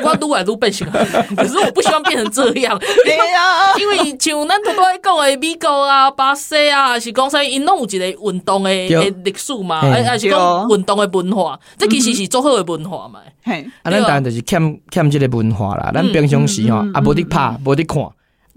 [0.02, 0.88] 我愈来愈变成，
[1.36, 2.78] 可是我不希望变成这样。
[3.04, 13.20] 对啊，因为像咱头拄仔讲的美国啊、巴西啊，还是讲啥，因拢有一个运动的历史嘛，还还是讲运动的文化，这其实是足好的文化嘛。
[13.42, 15.90] 嘿，啊，咱当然就是欠欠这个文化啦。
[15.94, 18.02] 咱平常时吼，啊，无伫拍，无伫看，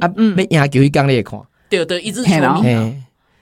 [0.09, 0.13] 啊，
[0.49, 1.39] 要赢球一讲你会看。
[1.69, 2.93] 对对，一直球迷。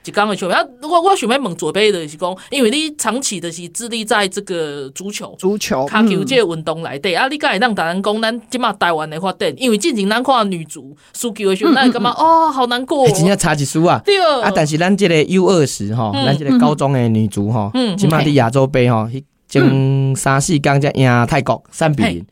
[0.07, 9.53] 是刚的球，啊，我我想要问左边的是讲，因为你长期的是致力在这个足球、足球、卡球这个运动来对啊，你敢会让大人讲咱今嘛台湾的发展？
[9.57, 14.01] 因为进前咱看女足输球的时候，那干嘛哦，好难过，真正差一输啊！
[14.05, 14.17] 对。
[14.41, 19.09] 啊，但是咱这个 U 二十哈，咱这个高中的女足哈，今嘛的亚洲杯哈，
[19.49, 22.25] 前三四刚才赢泰国三比零，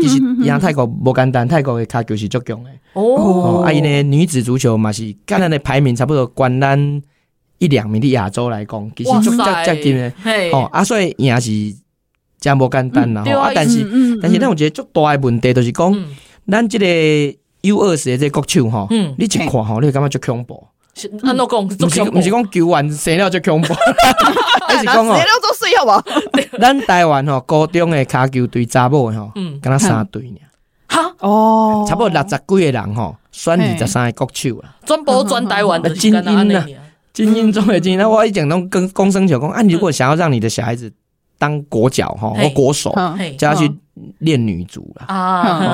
[0.00, 3.62] 其实赢泰国无简单，泰国的骹球是足强的哦。
[3.64, 7.02] 啊，因呢女子足球嘛是，刚才的排名差不多，关咱。
[7.60, 10.12] 一两名的亚洲来讲，其实就这这紧的
[10.52, 11.50] 哦，啊，所以也是
[12.38, 13.22] 真无简单啦。
[13.22, 13.84] 啊，但是
[14.22, 15.92] 但是，咱有一个足大的问题就是讲，
[16.46, 16.86] 咱即个
[17.62, 20.68] U 二十的这个国手哈，你一看吼，你会感觉足恐怖。
[21.22, 21.66] 安怎讲？
[21.68, 23.74] 不是不是讲球员生了就恐怖，
[24.66, 26.02] 还是讲哦，生了做水好无？
[26.60, 30.38] 咱台湾吼高中的卡球队查某吼，嗯，敢若三队呢。
[30.88, 31.12] 哈？
[31.20, 36.66] 哦，差不多六十几个人吼，选二十三个国手啊，全部全台湾 的精英啊。
[37.12, 40.92] 精英中的精英，那我一讲拢跟公生球讲，啊，你如果想要让你的小孩子
[41.38, 42.94] 当国脚哈或国手，
[43.36, 43.68] 就要去
[44.18, 45.06] 练女足啦。
[45.06, 45.16] 啊，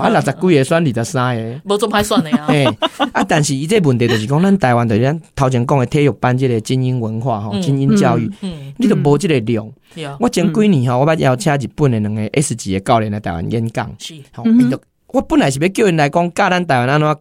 [0.01, 2.47] 啊，六十几个算二十三个，无这么歹算的啊。
[2.51, 2.65] 哎，
[3.13, 8.31] 啊，但是伊这问题就是讲，咱台湾的咱头前讲的体育班这个精英文化吼，精英教育，
[8.77, 9.71] 你都无这个量。
[10.19, 13.91] 我前几年吼，我捌邀请日本的两个 S 级的教练来台湾演讲。
[13.99, 14.15] 是，
[15.09, 17.17] 我本来是要叫因来讲教咱台湾安怎。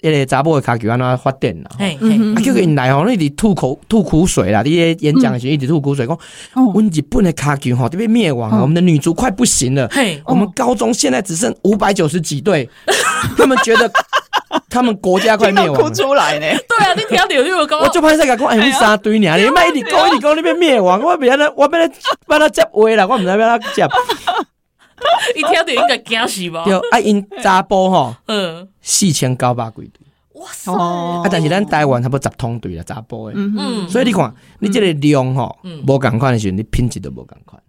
[0.00, 1.70] 一个查某的卡球安怎发电啦？
[1.78, 4.62] 啊，叫因来吼，你直吐口吐苦水啦！
[4.62, 4.70] 你
[5.00, 6.18] 演讲的时候一直吐苦水，讲，
[6.54, 9.88] 阮日本的卡球吼，都被灭亡，我们的女足快不行了。
[10.24, 12.68] 我们高中现在只剩五百九十几队，
[13.36, 13.90] 他们觉得
[14.70, 15.80] 他们国家快灭亡。
[15.80, 16.46] 哭出来呢？
[16.68, 19.36] 对啊，你听到有讲我就怕在讲，哎，你三队呢？
[19.36, 21.94] 你卖一直讲一直讲，你被灭亡，我别他，我别他，
[22.26, 23.86] 把他接话啦，我唔知要他接。
[25.36, 26.64] 一听到应该惊死吧？
[26.64, 30.72] 对啊，因查甫吼，嗯，四千九百几对，哇塞！
[30.72, 37.60] 啊，但是咱台湾差不多十通队啦，查甫诶，嗯，所以你看，你这个量吼，无共款的时候，你品质都无共款。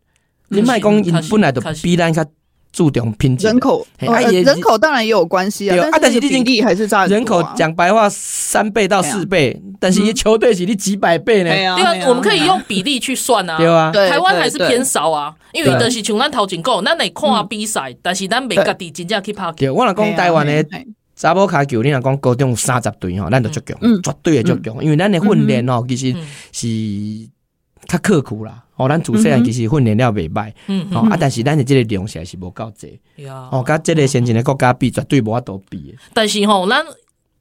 [0.51, 2.25] 你卖讲因本来就比咱较
[2.71, 5.89] 注重品质，人口，人口当然也有关系啊。
[5.91, 7.07] 啊，但是比例还是差。
[7.07, 11.49] 人口讲白话三倍到四倍，但是球队是你几百倍呢？
[11.49, 11.75] 对啊，
[12.07, 13.57] 我们可以用比例去算啊。
[13.57, 19.51] 对啊，台湾还是偏少啊，因为就是像咱头前讲，咱来看比赛，但是咱袂家己真正去拍。
[19.53, 20.65] 对，我若讲台湾的
[21.15, 26.15] 查某卡球，你若讲高中有三十队吼，咱就足强，绝对会足强，因为咱的训练吼，其实
[26.51, 27.29] 是。
[27.87, 28.65] 较刻苦啦。
[28.79, 32.97] 哦，咱主持人其实训练了袂歹，嗯，哦啊，但是咱的这个量实在是无够济，
[33.51, 35.93] 哦，甲这个先进的国家比，绝对无法度比。
[36.13, 36.85] 但是吼，咱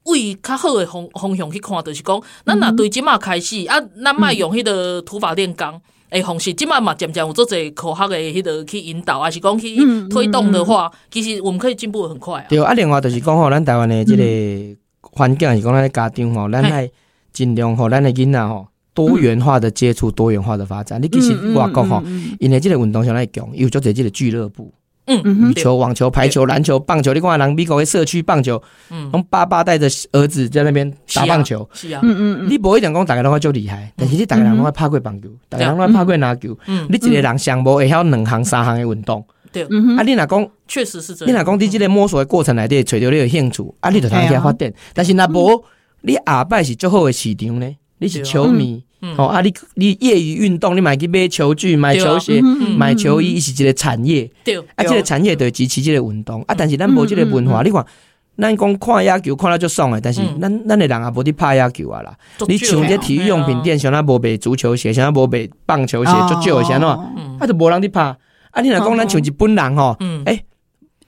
[0.03, 9.77] 为较好的方方向去看，就是讲，咱若对即马开始啊，咱卖用迄个土法炼钢诶方式，即马嘛渐渐有做侪科学的迄个去引导，还是讲去
[10.09, 12.45] 推动的话，其实我们可以进步的很快啊。
[12.49, 16.89] 对啊，另外就是讲吼，咱台湾的这个环境是讲咱的家长吼，咱来
[17.31, 18.67] 尽量吼，咱的囡仔吼。
[18.99, 21.01] 多元化的接触，多元化的发展。
[21.01, 22.03] 你其实外国吼，
[22.37, 24.73] 因为这个运动上来讲，有做这这个俱乐部，
[25.05, 27.13] 嗯，羽球、网球、排球、篮球、棒球。
[27.13, 36.57] 你看人美国的社区棒球，嗯，爸爸带着儿子在那边打棒球，是啊，嗯嗯你不会讲讲大家拢会就厉害，但是你大家人拢会拍过棒球，大家拢会拍过篮球，
[36.89, 44.73] 你一个人上无会晓两项三项的运动，对，啊，你若讲确实是这样，你若讲你这个摸索的过程内底找到你的兴趣，啊，你就通去发展。
[44.93, 45.63] 但是若无，
[46.01, 48.83] 你下摆是最好的市场呢，你是球迷。
[49.17, 52.41] 哦啊，你你业余运动，你买去买球具、买球鞋、
[52.77, 54.29] 买球衣，是一个产业。
[54.43, 56.41] 对，啊，这个产业就支持这个运动。
[56.47, 56.55] 啊。
[56.57, 57.85] 但是咱无这个文化，你看，
[58.37, 62.13] 咱讲看野球看了就爽诶，但是咱咱诶人也无伫拍野球啊啦。
[62.47, 66.85] 你像这体育用品店，像那无卖足球鞋，像那无卖棒球鞋，足少诶，像喏，
[67.39, 68.01] 啊，就无人伫拍。
[68.51, 69.95] 啊，你若讲咱像日本人吼，
[70.25, 70.43] 诶，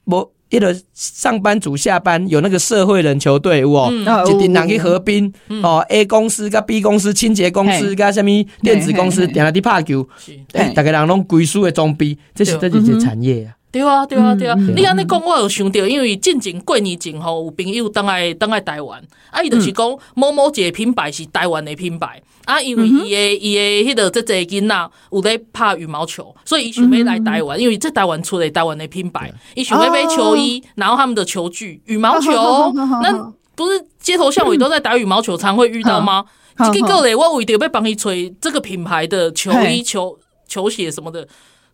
[0.06, 0.32] 无。
[0.52, 3.90] 一个上班族下班有那个社会人球队哦，
[4.28, 5.34] 一定人去河滨
[5.64, 8.30] 哦，A 公司跟 B 公司清洁公司跟什么
[8.62, 10.08] 电子公司，点来滴拍球，
[10.52, 13.56] 诶，大家人拢归属的装逼，这是这就是产业啊。
[13.72, 14.56] 对啊，对啊，对啊！
[14.76, 32.32] 你安尼讲，我有想到，因为进前过年前吼，有朋友当来当来台湾，啊，伊就是讲某某一个品牌是台湾的品牌，啊，因为伊的伊的迄个这侪囡仔有在拍羽毛球，所以伊想要来台湾，因为这台湾出的台湾的品牌，伊想要买球衣，然后他们的球具羽毛球，
[33.02, 36.26] 那不是街头巷尾都在打羽毛球，常会遇到吗？
[36.74, 41.26] 结果嘞，我为着要帮伊吹这个品牌的球衣、球球鞋什么的。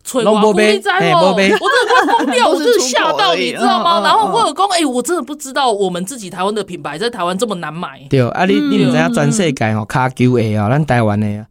[0.08, 1.34] 吹瓦布一灾哦！
[1.34, 4.00] 我真的快疯掉， 我真的吓到，你知道吗？
[4.02, 8.00] 然后我有讲，哎，我真的不知道我们自己台湾的品牌在台湾这么难买。
[8.08, 11.46] 对，啊，你你唔知影全世界吼，卡球鞋啊，咱台湾的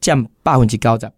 [0.00, 1.10] 占百分之九十，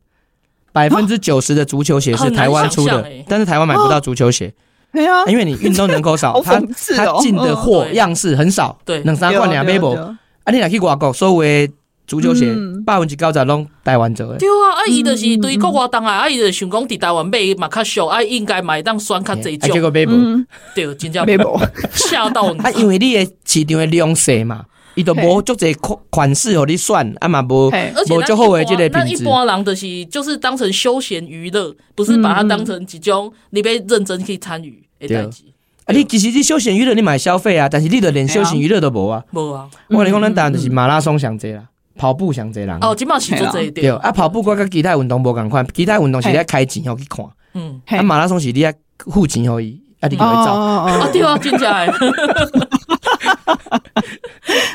[0.73, 4.55] 百分之九十的足球鞋是台湾出的，但是台湾买不到足球鞋。
[4.95, 6.59] 对啊，因为你运动人口少，他
[6.97, 9.91] 他进的货样式很少，对，两三罐两杯不。
[9.91, 10.16] 啊，
[10.51, 11.70] 你若去外国，所谓。
[12.13, 12.55] 足球鞋
[12.85, 14.37] 百分之九十拢台湾做的。
[14.37, 19.71] 对啊，啊伊就是对国外当啊，啊伊就想讲伫台湾买嘛较俗，啊应该买当选较济种。
[19.71, 20.45] 结果买无，
[20.75, 21.59] 对，真正买无，
[21.95, 22.43] 吓到。
[22.43, 27.71] 啊，因为你诶市场诶量细嘛，伊都无足济款款式互你选，啊嘛无，
[28.11, 29.23] 无足好诶，即个品质。
[29.23, 35.45] 一般人就是就是当成休闲娱乐，不是把它当成一种你被认真去参与诶代志。
[35.87, 39.25] 啊，你其实你休闲娱乐你买消费啊，但是你都连休闲娱乐都无啊。
[39.33, 41.65] 无啊，我讲，咱当然就是马拉松上济啦。
[42.03, 43.86] 跑步像这人哦，基本上是做这一点。
[43.86, 47.24] 对啊，跑步我跟其他运动无共款，其他运动是咧开钱要去看，
[47.55, 48.74] 嗯，啊马拉松是你咧
[49.07, 50.53] 付钱可以，啊你就会走。
[50.53, 51.92] 啊对啊，真假的。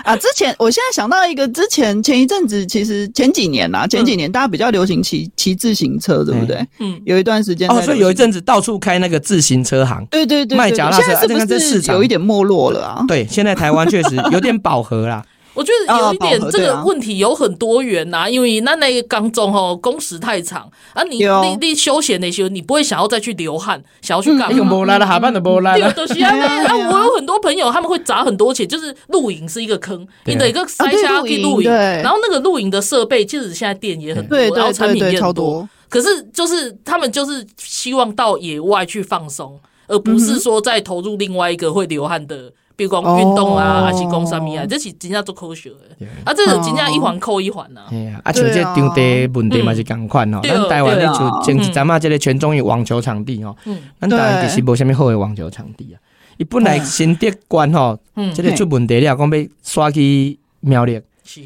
[0.05, 6.65] 啊，之前我现在想到一个，之前前一阵子，其实前几年啦，前几年大家比较流行骑骑自行车，对不对？
[6.79, 13.03] 嗯，有一段时间哦，所以有一阵子到处开那个自行车行，对对对，卖脚踏车，现在这市场有一点没落了啊。
[13.05, 15.25] 对，现在台湾确实有点饱和啦。
[15.57, 24.51] 我觉得有一点这个问题有很多元呐、啊，因为那那个刚中吼工时太长啊你，你你你休闲那些，你不会想要再去流汗，想要去干嘛？
[24.51, 25.91] 又没来了，下班都没来了。
[25.93, 42.51] 对，就是 啊，啊，我有很多朋友，他们会砸很多钱，就是露营是一个坑，你的一个塞下去露营，然后那个露营的设备，其实现在店也很多，然后产品也很多，可是就是他们就是希望到野外去放松，而不是说再投入另外一个会流汗的。
[42.77, 46.05] 比如讲运动啊，还是讲啥物啊，这是真正做科学的。
[46.23, 47.81] 啊，这是真正一环扣一环呐。
[47.91, 50.39] 哎呀，啊，像这场地问题嘛是共款哦。
[50.43, 53.55] 咱台湾你就前一阵啊，这个全中运网球场地哦，
[53.99, 55.97] 咱台湾其实无啥物好的网球场地啊。
[56.37, 57.97] 伊本来新德关吼，
[58.35, 61.01] 这个出问题了，讲要刷去苗栗，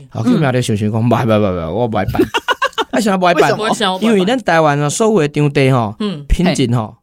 [0.09, 2.21] 好去苗栗想想讲，不不不不，我不爱办。
[2.91, 3.57] 啊，想不爱办？
[4.01, 5.95] 因为咱台湾啊，所有的场地吼，
[6.27, 6.97] 品质吼，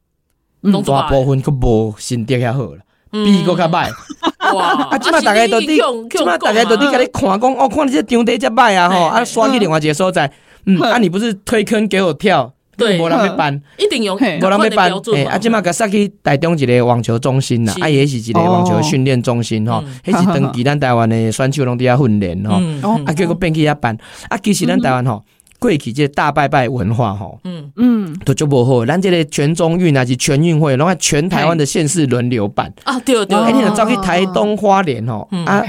[0.84, 2.80] 大部分佫无新德遐好了。
[3.11, 3.88] 比个较歹，
[4.54, 4.88] 哇！
[4.90, 10.30] 啊，即摆大家都伫，即摆大家都伫甲你看讲，哦，看你这场地遮歹啊，吼，啊，刷去另外一个所在，
[10.66, 22.61] 嗯，啊，你不是推坑给我跳，对，无人要办，一定有，无人要办，诶，啊，即马甲杀去台中一个网球中心呐，啊，也是一个网球训练中心吼，迄是长期咱台湾的选手拢伫遐训练吼，
[23.06, 23.96] 啊，结果变去遐办，
[24.28, 25.22] 啊，其实咱台湾吼。
[25.59, 27.70] 过去这大拜拜文化吼，嗯。
[27.76, 28.86] 嗯，都就无好。
[28.86, 32.72] 咱这个全中运还是全运会，然后全台湾的县市轮流办。
[32.84, 33.52] 啊，对对。
[33.52, 35.64] 你走去台东花莲吼，啊，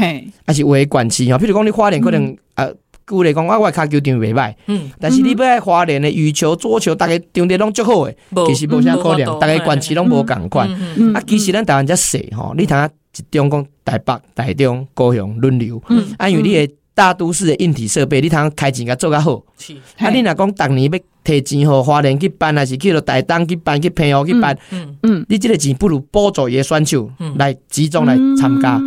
[0.46, 1.38] 还是为管区吼。
[1.38, 2.68] 譬如讲你花莲可能啊，
[3.06, 8.16] 古来讲，我我骹球场袂歹，嗯，但是你要爱花莲的羽球、桌球，大家场地拢足好诶，
[8.48, 10.70] 其实无啥可能，大家管期拢无共款。
[11.14, 15.82] 啊，其实咱台湾遮细吼，你睇下一中讲台北、台中、高雄轮流，
[16.18, 16.70] 啊，因为你诶
[17.00, 19.42] 大都市的硬体设备，你通开钱甲做较好。
[20.00, 28.72] 啊，你若讲逐年要摕钱互花莲去办，还是去到台东去办，去平湖去办，嗯嗯，你这个钱不如补助伊个选手来集中来参加。
[28.72, 28.82] 啊，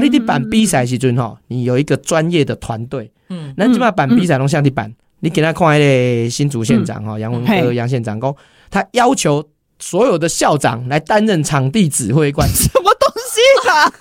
[0.00, 3.10] 你伫办比赛时阵吼，你有一个专业的团队。
[3.30, 5.80] 嗯，咱即摆办比赛拢像你办，你给他看迄
[6.24, 8.32] 个新竹县长哈杨文科杨县长讲，
[8.70, 9.44] 他要求
[9.80, 12.95] 所有的校长来担任场地指挥官， 什么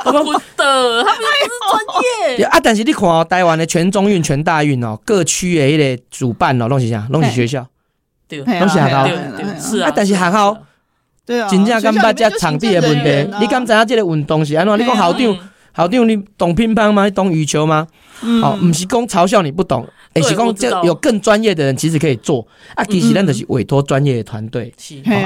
[0.04, 0.34] 东西啊？
[0.34, 2.46] 不的，他们也是专业。
[2.46, 7.06] 啊，但是你看哦，台湾的全中运、全大运哦，各区的迄个主办哦，拢是啥？
[7.10, 7.68] 拢是学校，
[8.28, 9.08] 对，拢是学校，
[9.60, 9.90] 是啊。
[9.90, 10.58] 啊，但是学校，
[11.26, 14.80] 对啊，真正感觉这场地的问题，你敢知影这个运动是安怎？
[14.80, 15.38] 你讲校长，
[15.76, 17.06] 校长你懂乒乓吗？
[17.06, 17.88] 你懂羽球吗？
[18.42, 22.48] 哦，不是讲嘲笑你不懂，而是讲这有更专业的人其实可以做。
[22.74, 24.74] 啊，其实咱就是委托专业的团队，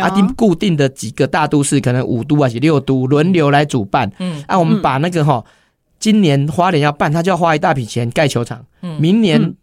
[0.02, 4.12] 啊，定固定的几个大都市，可能五都还是六都轮流来主办。
[4.18, 5.44] 嗯，啊，我们把那个哈，
[6.00, 8.66] 今年花莲要办，他就要花一大笔钱盖球场。
[8.82, 9.54] 嗯明年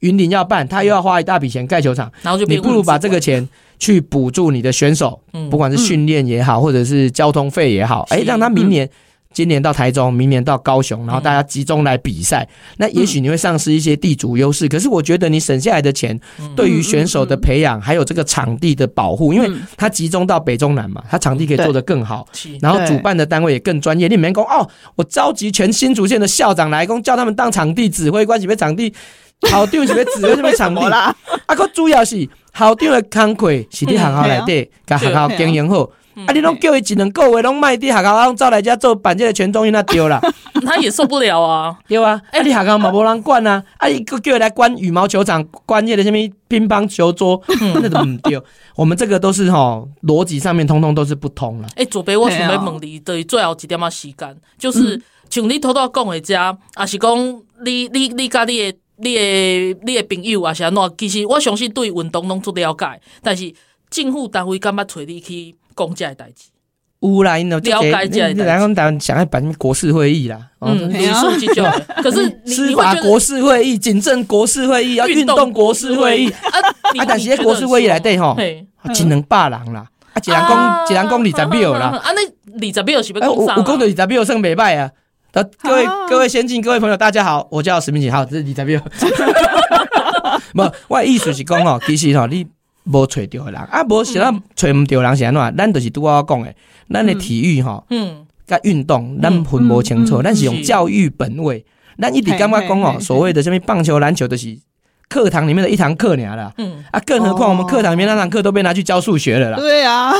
[0.00, 2.12] 云林要办，他又要花一大笔钱盖球场。
[2.20, 5.18] 然后就你不如把这个钱去补助你的选手，
[5.50, 8.88] 不管是训练也好，或者是交通费也好，哎，让他明年。
[9.34, 12.48] 今年到台中，明年到高雄，然后大家集中来比赛。
[12.78, 16.18] 那也许你会丧失一些地主优势，可是我觉得你省下来的钱，
[16.54, 22.26] 对于选手的培养，还有这个场地的保护，因为它集中到北中南嘛，它场地可以做得更好。
[22.60, 24.06] 然后主办的单位也更专业。
[24.06, 28.94] 你们工哦，我召集全新竹县的校长来，工叫他们当场地指挥官，是不是场地
[29.50, 31.14] 好丢，是不是指挥， 是不是场地啦？
[31.46, 35.90] 啊，可主要是好丢的工课是在学校内底，甲学校经营好。
[36.26, 36.32] 啊！
[36.32, 40.20] 你拢叫伊一两个月拢卖伫学校，拢走来遮做办这个全中医那丢啦，
[40.64, 42.20] 他也受不了啊， 对啊！
[42.30, 46.16] 啊，你学校嘛无人管啊，啊，伊搁叫伊来管羽毛球场，管迄个什么
[46.48, 47.40] 乒乓球桌，
[47.80, 48.40] 那都毋对。
[48.76, 51.68] 我们这个都是吼逻辑上面通通都是不通了。
[51.76, 55.00] 诶，左边我想要问你，对，最后一点仔时间，就是
[55.30, 56.36] 像你头头讲的遮，
[56.74, 57.16] 啊是讲
[57.64, 60.94] 你你你甲你的你的你的朋友啊是安怎？
[60.96, 63.52] 其实我相信对运动拢足了解，但是
[63.90, 65.54] 政府单位敢捌找你去？
[65.74, 66.44] 公家的代志，
[67.00, 71.62] 有啦，因为了解这个，然后台想要办国事会议啦，嗯，你说 几句，
[72.02, 76.30] 可是 司法国事会议、警政国事会议、要运动国事会议。
[76.30, 76.58] 啊，
[76.96, 78.36] 啊，但是喺国事会议来对吼，
[78.94, 82.22] 只能罢人啦，啊，一人讲一人讲二十秒啦，啊，那
[82.68, 83.56] 二十秒是不是讲啥？
[83.56, 84.90] 我讲的二十秒算袂歹啊，
[85.62, 88.80] 各位各位先进各位朋友大家好，我叫史明景，好，这是二十秒，
[90.54, 92.46] 不，我意思是讲吼，其实吼你。
[92.84, 93.54] 无找着人。
[93.54, 95.56] 啊，无是咱找毋着人是安怎？
[95.56, 96.54] 咱就是拄我讲诶，
[96.90, 101.64] 咱的体育吼，嗯，甲运动，咱分无清楚，咱是用教育本位，
[101.98, 104.58] 咱一直感觉讲哦，所谓的什么棒球、篮球，都是
[105.08, 106.84] 课堂里面的一堂课尔啦，嗯。
[106.90, 110.12] 啊，更何况我们课堂里面那堂课都被拿去教数学了啦，对啊，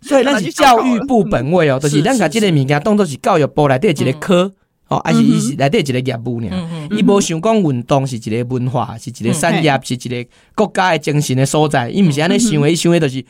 [0.00, 4.52] 所以咱是教育部本位哦，就是咱甲即个物件当做是教育部内底一个科。
[4.92, 6.48] 哦，还是伊是内底一个业务呢？
[6.90, 11.88] 伊无想讲运动是一个文化，是一个产业，是一个国家的精神的所在。
[11.88, 13.24] 伊毋是安尼想的，伊想的都是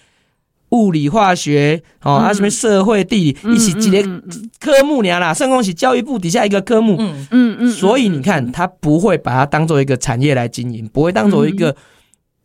[0.70, 4.22] 物理化学，哦，啊什么社会地理，伊是一个
[4.58, 5.32] 科目尔啦。
[5.32, 11.76] 算讲是教育部底下一个科目，嗯嗯，所以你看，他不会把它当做一个产业来经营，不会当做一个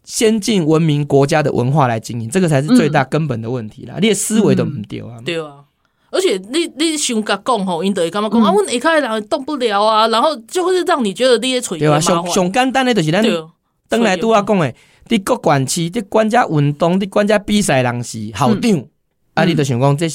[0.04, 3.96] 先进文明国家的文化来经营，这个才是最大根本的问题啦。
[4.02, 5.67] 你的思维都唔对啊，对啊。
[6.10, 8.52] 而且你你想甲讲吼，因就会感觉讲啊？
[8.52, 13.22] 阮下骹的人动不了啊，然后就会是让你觉得你些锤对啊，上上简单的就是咱
[13.90, 14.74] 登来拄仔讲诶，
[15.10, 18.86] 你各管区你管遮运动，你管遮比赛人是校长，
[19.34, 20.08] 啊，你就想讲这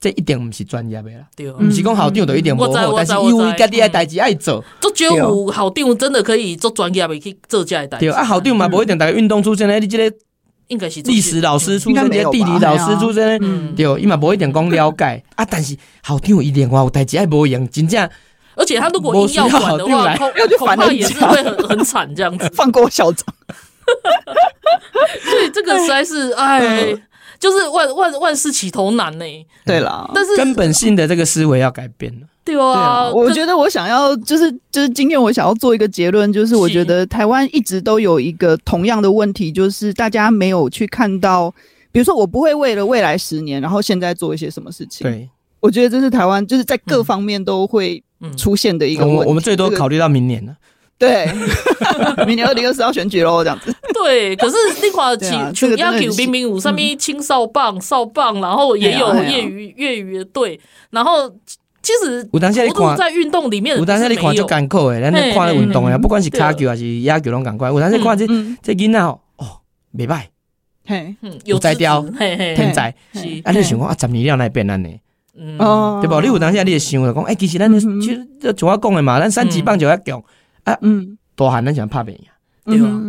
[0.00, 8.06] 这一定毋是专业诶啦，对，毋是讲校长就一定无好，但是因为家己的代志爱做，足少有校长真的可以做专业的去做这的代志。
[8.06, 10.12] 对啊，校长嘛无一定逐个运动出身诶，你即个。
[10.72, 15.44] 应该是历史老师出身，这地理老师出身，对，伊嘛无一点讲了解啊。
[15.44, 18.08] 但是校长一点话有代志，爱无用，真正。
[18.54, 20.16] 而且他如果硬要管的话，
[20.58, 22.50] 恐怕也是会很很惨这样子。
[22.54, 23.26] 放过校长，
[25.24, 26.94] 所以这个实在是哎，
[27.42, 29.24] 就是万万万事起头难呢。
[29.66, 32.26] 对啦，但是根本性的这个思维要改变了。
[32.44, 41.52] 对啊，我觉得我想要就是就是今天我想要做一个结论，就是我觉得台湾一直都有一个同样的问题，就是大家没有去看到，
[41.90, 45.04] 比如说我不会为了未来十年，然后现在做一些什么事情。
[45.04, 45.28] 对，
[45.58, 48.02] 我觉得这是台湾就是在各方面都会
[48.36, 49.20] 出现的一个问题。
[49.22, 50.56] 我我们最多考虑到明年了。
[51.02, 51.28] 对，
[52.26, 53.74] 明年二零二四要选举喽，这样子。
[53.92, 61.30] 对，可是那块请请要给冰冰五上面青少棒、少棒，然后也有业余业余的队，然后。
[61.84, 67.68] 其实我当下你看在运动里面，我当下你看就艰苦诶，咱看运动诶，不管是卡球还是野球拢赶快。
[67.68, 68.24] 我当下看这
[68.62, 69.18] 这囡仔哦，
[69.98, 70.20] 袂歹，
[70.86, 71.12] 嘿，
[71.44, 72.94] 有才调，天才。
[73.42, 74.96] 啊，你想讲啊，十年了哪会变安尼？
[75.36, 75.58] 嗯，
[76.00, 76.20] 对不？
[76.20, 80.22] 你有当下你会想就讲，哎，其实咱其实就像我讲诶嘛，咱三级棒就较强
[80.64, 82.32] 啊，嗯，大汉咱想拍拼呀。
[82.64, 83.02] 对啊，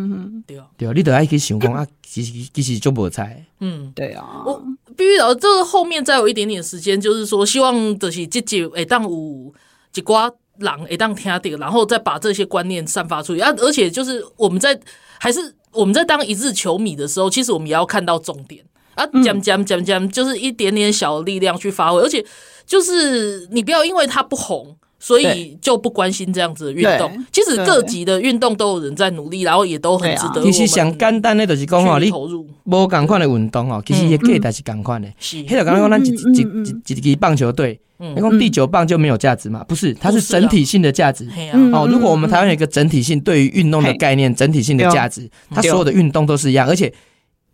[0.47, 3.45] 对啊，对啊，你都爱去想讲啊，其实其实就无菜。
[3.59, 4.41] 嗯，对啊。
[4.43, 4.59] 我
[4.97, 9.53] 必须要这个后面再有一点点时间，就是说希望就是这集会当有
[9.93, 13.53] 一寡人会当听到，然后再把这些观念散发出去啊。
[13.59, 14.79] 而且就是我们在
[15.19, 22.25] 还是我们在当一日球迷的时候，其实我们也要看到重点啊，讲讲讲讲，就是一点点小力量去发挥，而且
[22.65, 24.75] 就是你不要因为他不红。
[25.03, 27.11] 所以就不关心这样子的运动。
[27.29, 30.41] 其实各级的运动都有人在努力，然后也都很值得。
[30.43, 35.09] 其实想简单的就是讲哦，你投入无共款的运动哦，其实也价值是共款的。
[35.19, 39.61] 是，迄个刚刚讲咱一一一一支棒球队，你讲第九棒就没有价值嘛？
[39.65, 41.27] 不是，它是整体性的价值。
[41.73, 46.93] 哦，如果我们台湾有一个整体性对于运动的概念，整体性的价值，它所有的运动都是一样，而且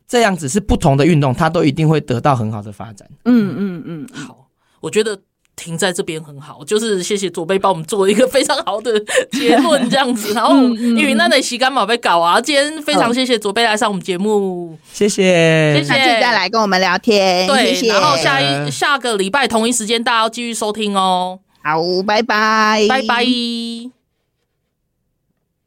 [0.08, 3.10] 这样子是不同的运动，它都一定会得到很好的发展。
[3.26, 4.50] 嗯嗯嗯，好，
[4.82, 5.20] 我觉得。
[5.60, 8.98] 停在这边很好，就是谢谢左贝帮我们做了一个非常好的
[9.32, 10.32] 结论，这样子。
[10.34, 15.94] 然后因为那得洗干宝贝搞啊，今天非常谢谢左贝来上我们节目，谢谢，谢谢。
[16.22, 17.88] 再来跟我们聊天，对，谢谢。
[17.90, 21.40] 然后下一下个礼拜同一时间大家要继续收听哦。
[21.62, 23.99] 好，拜拜，拜拜。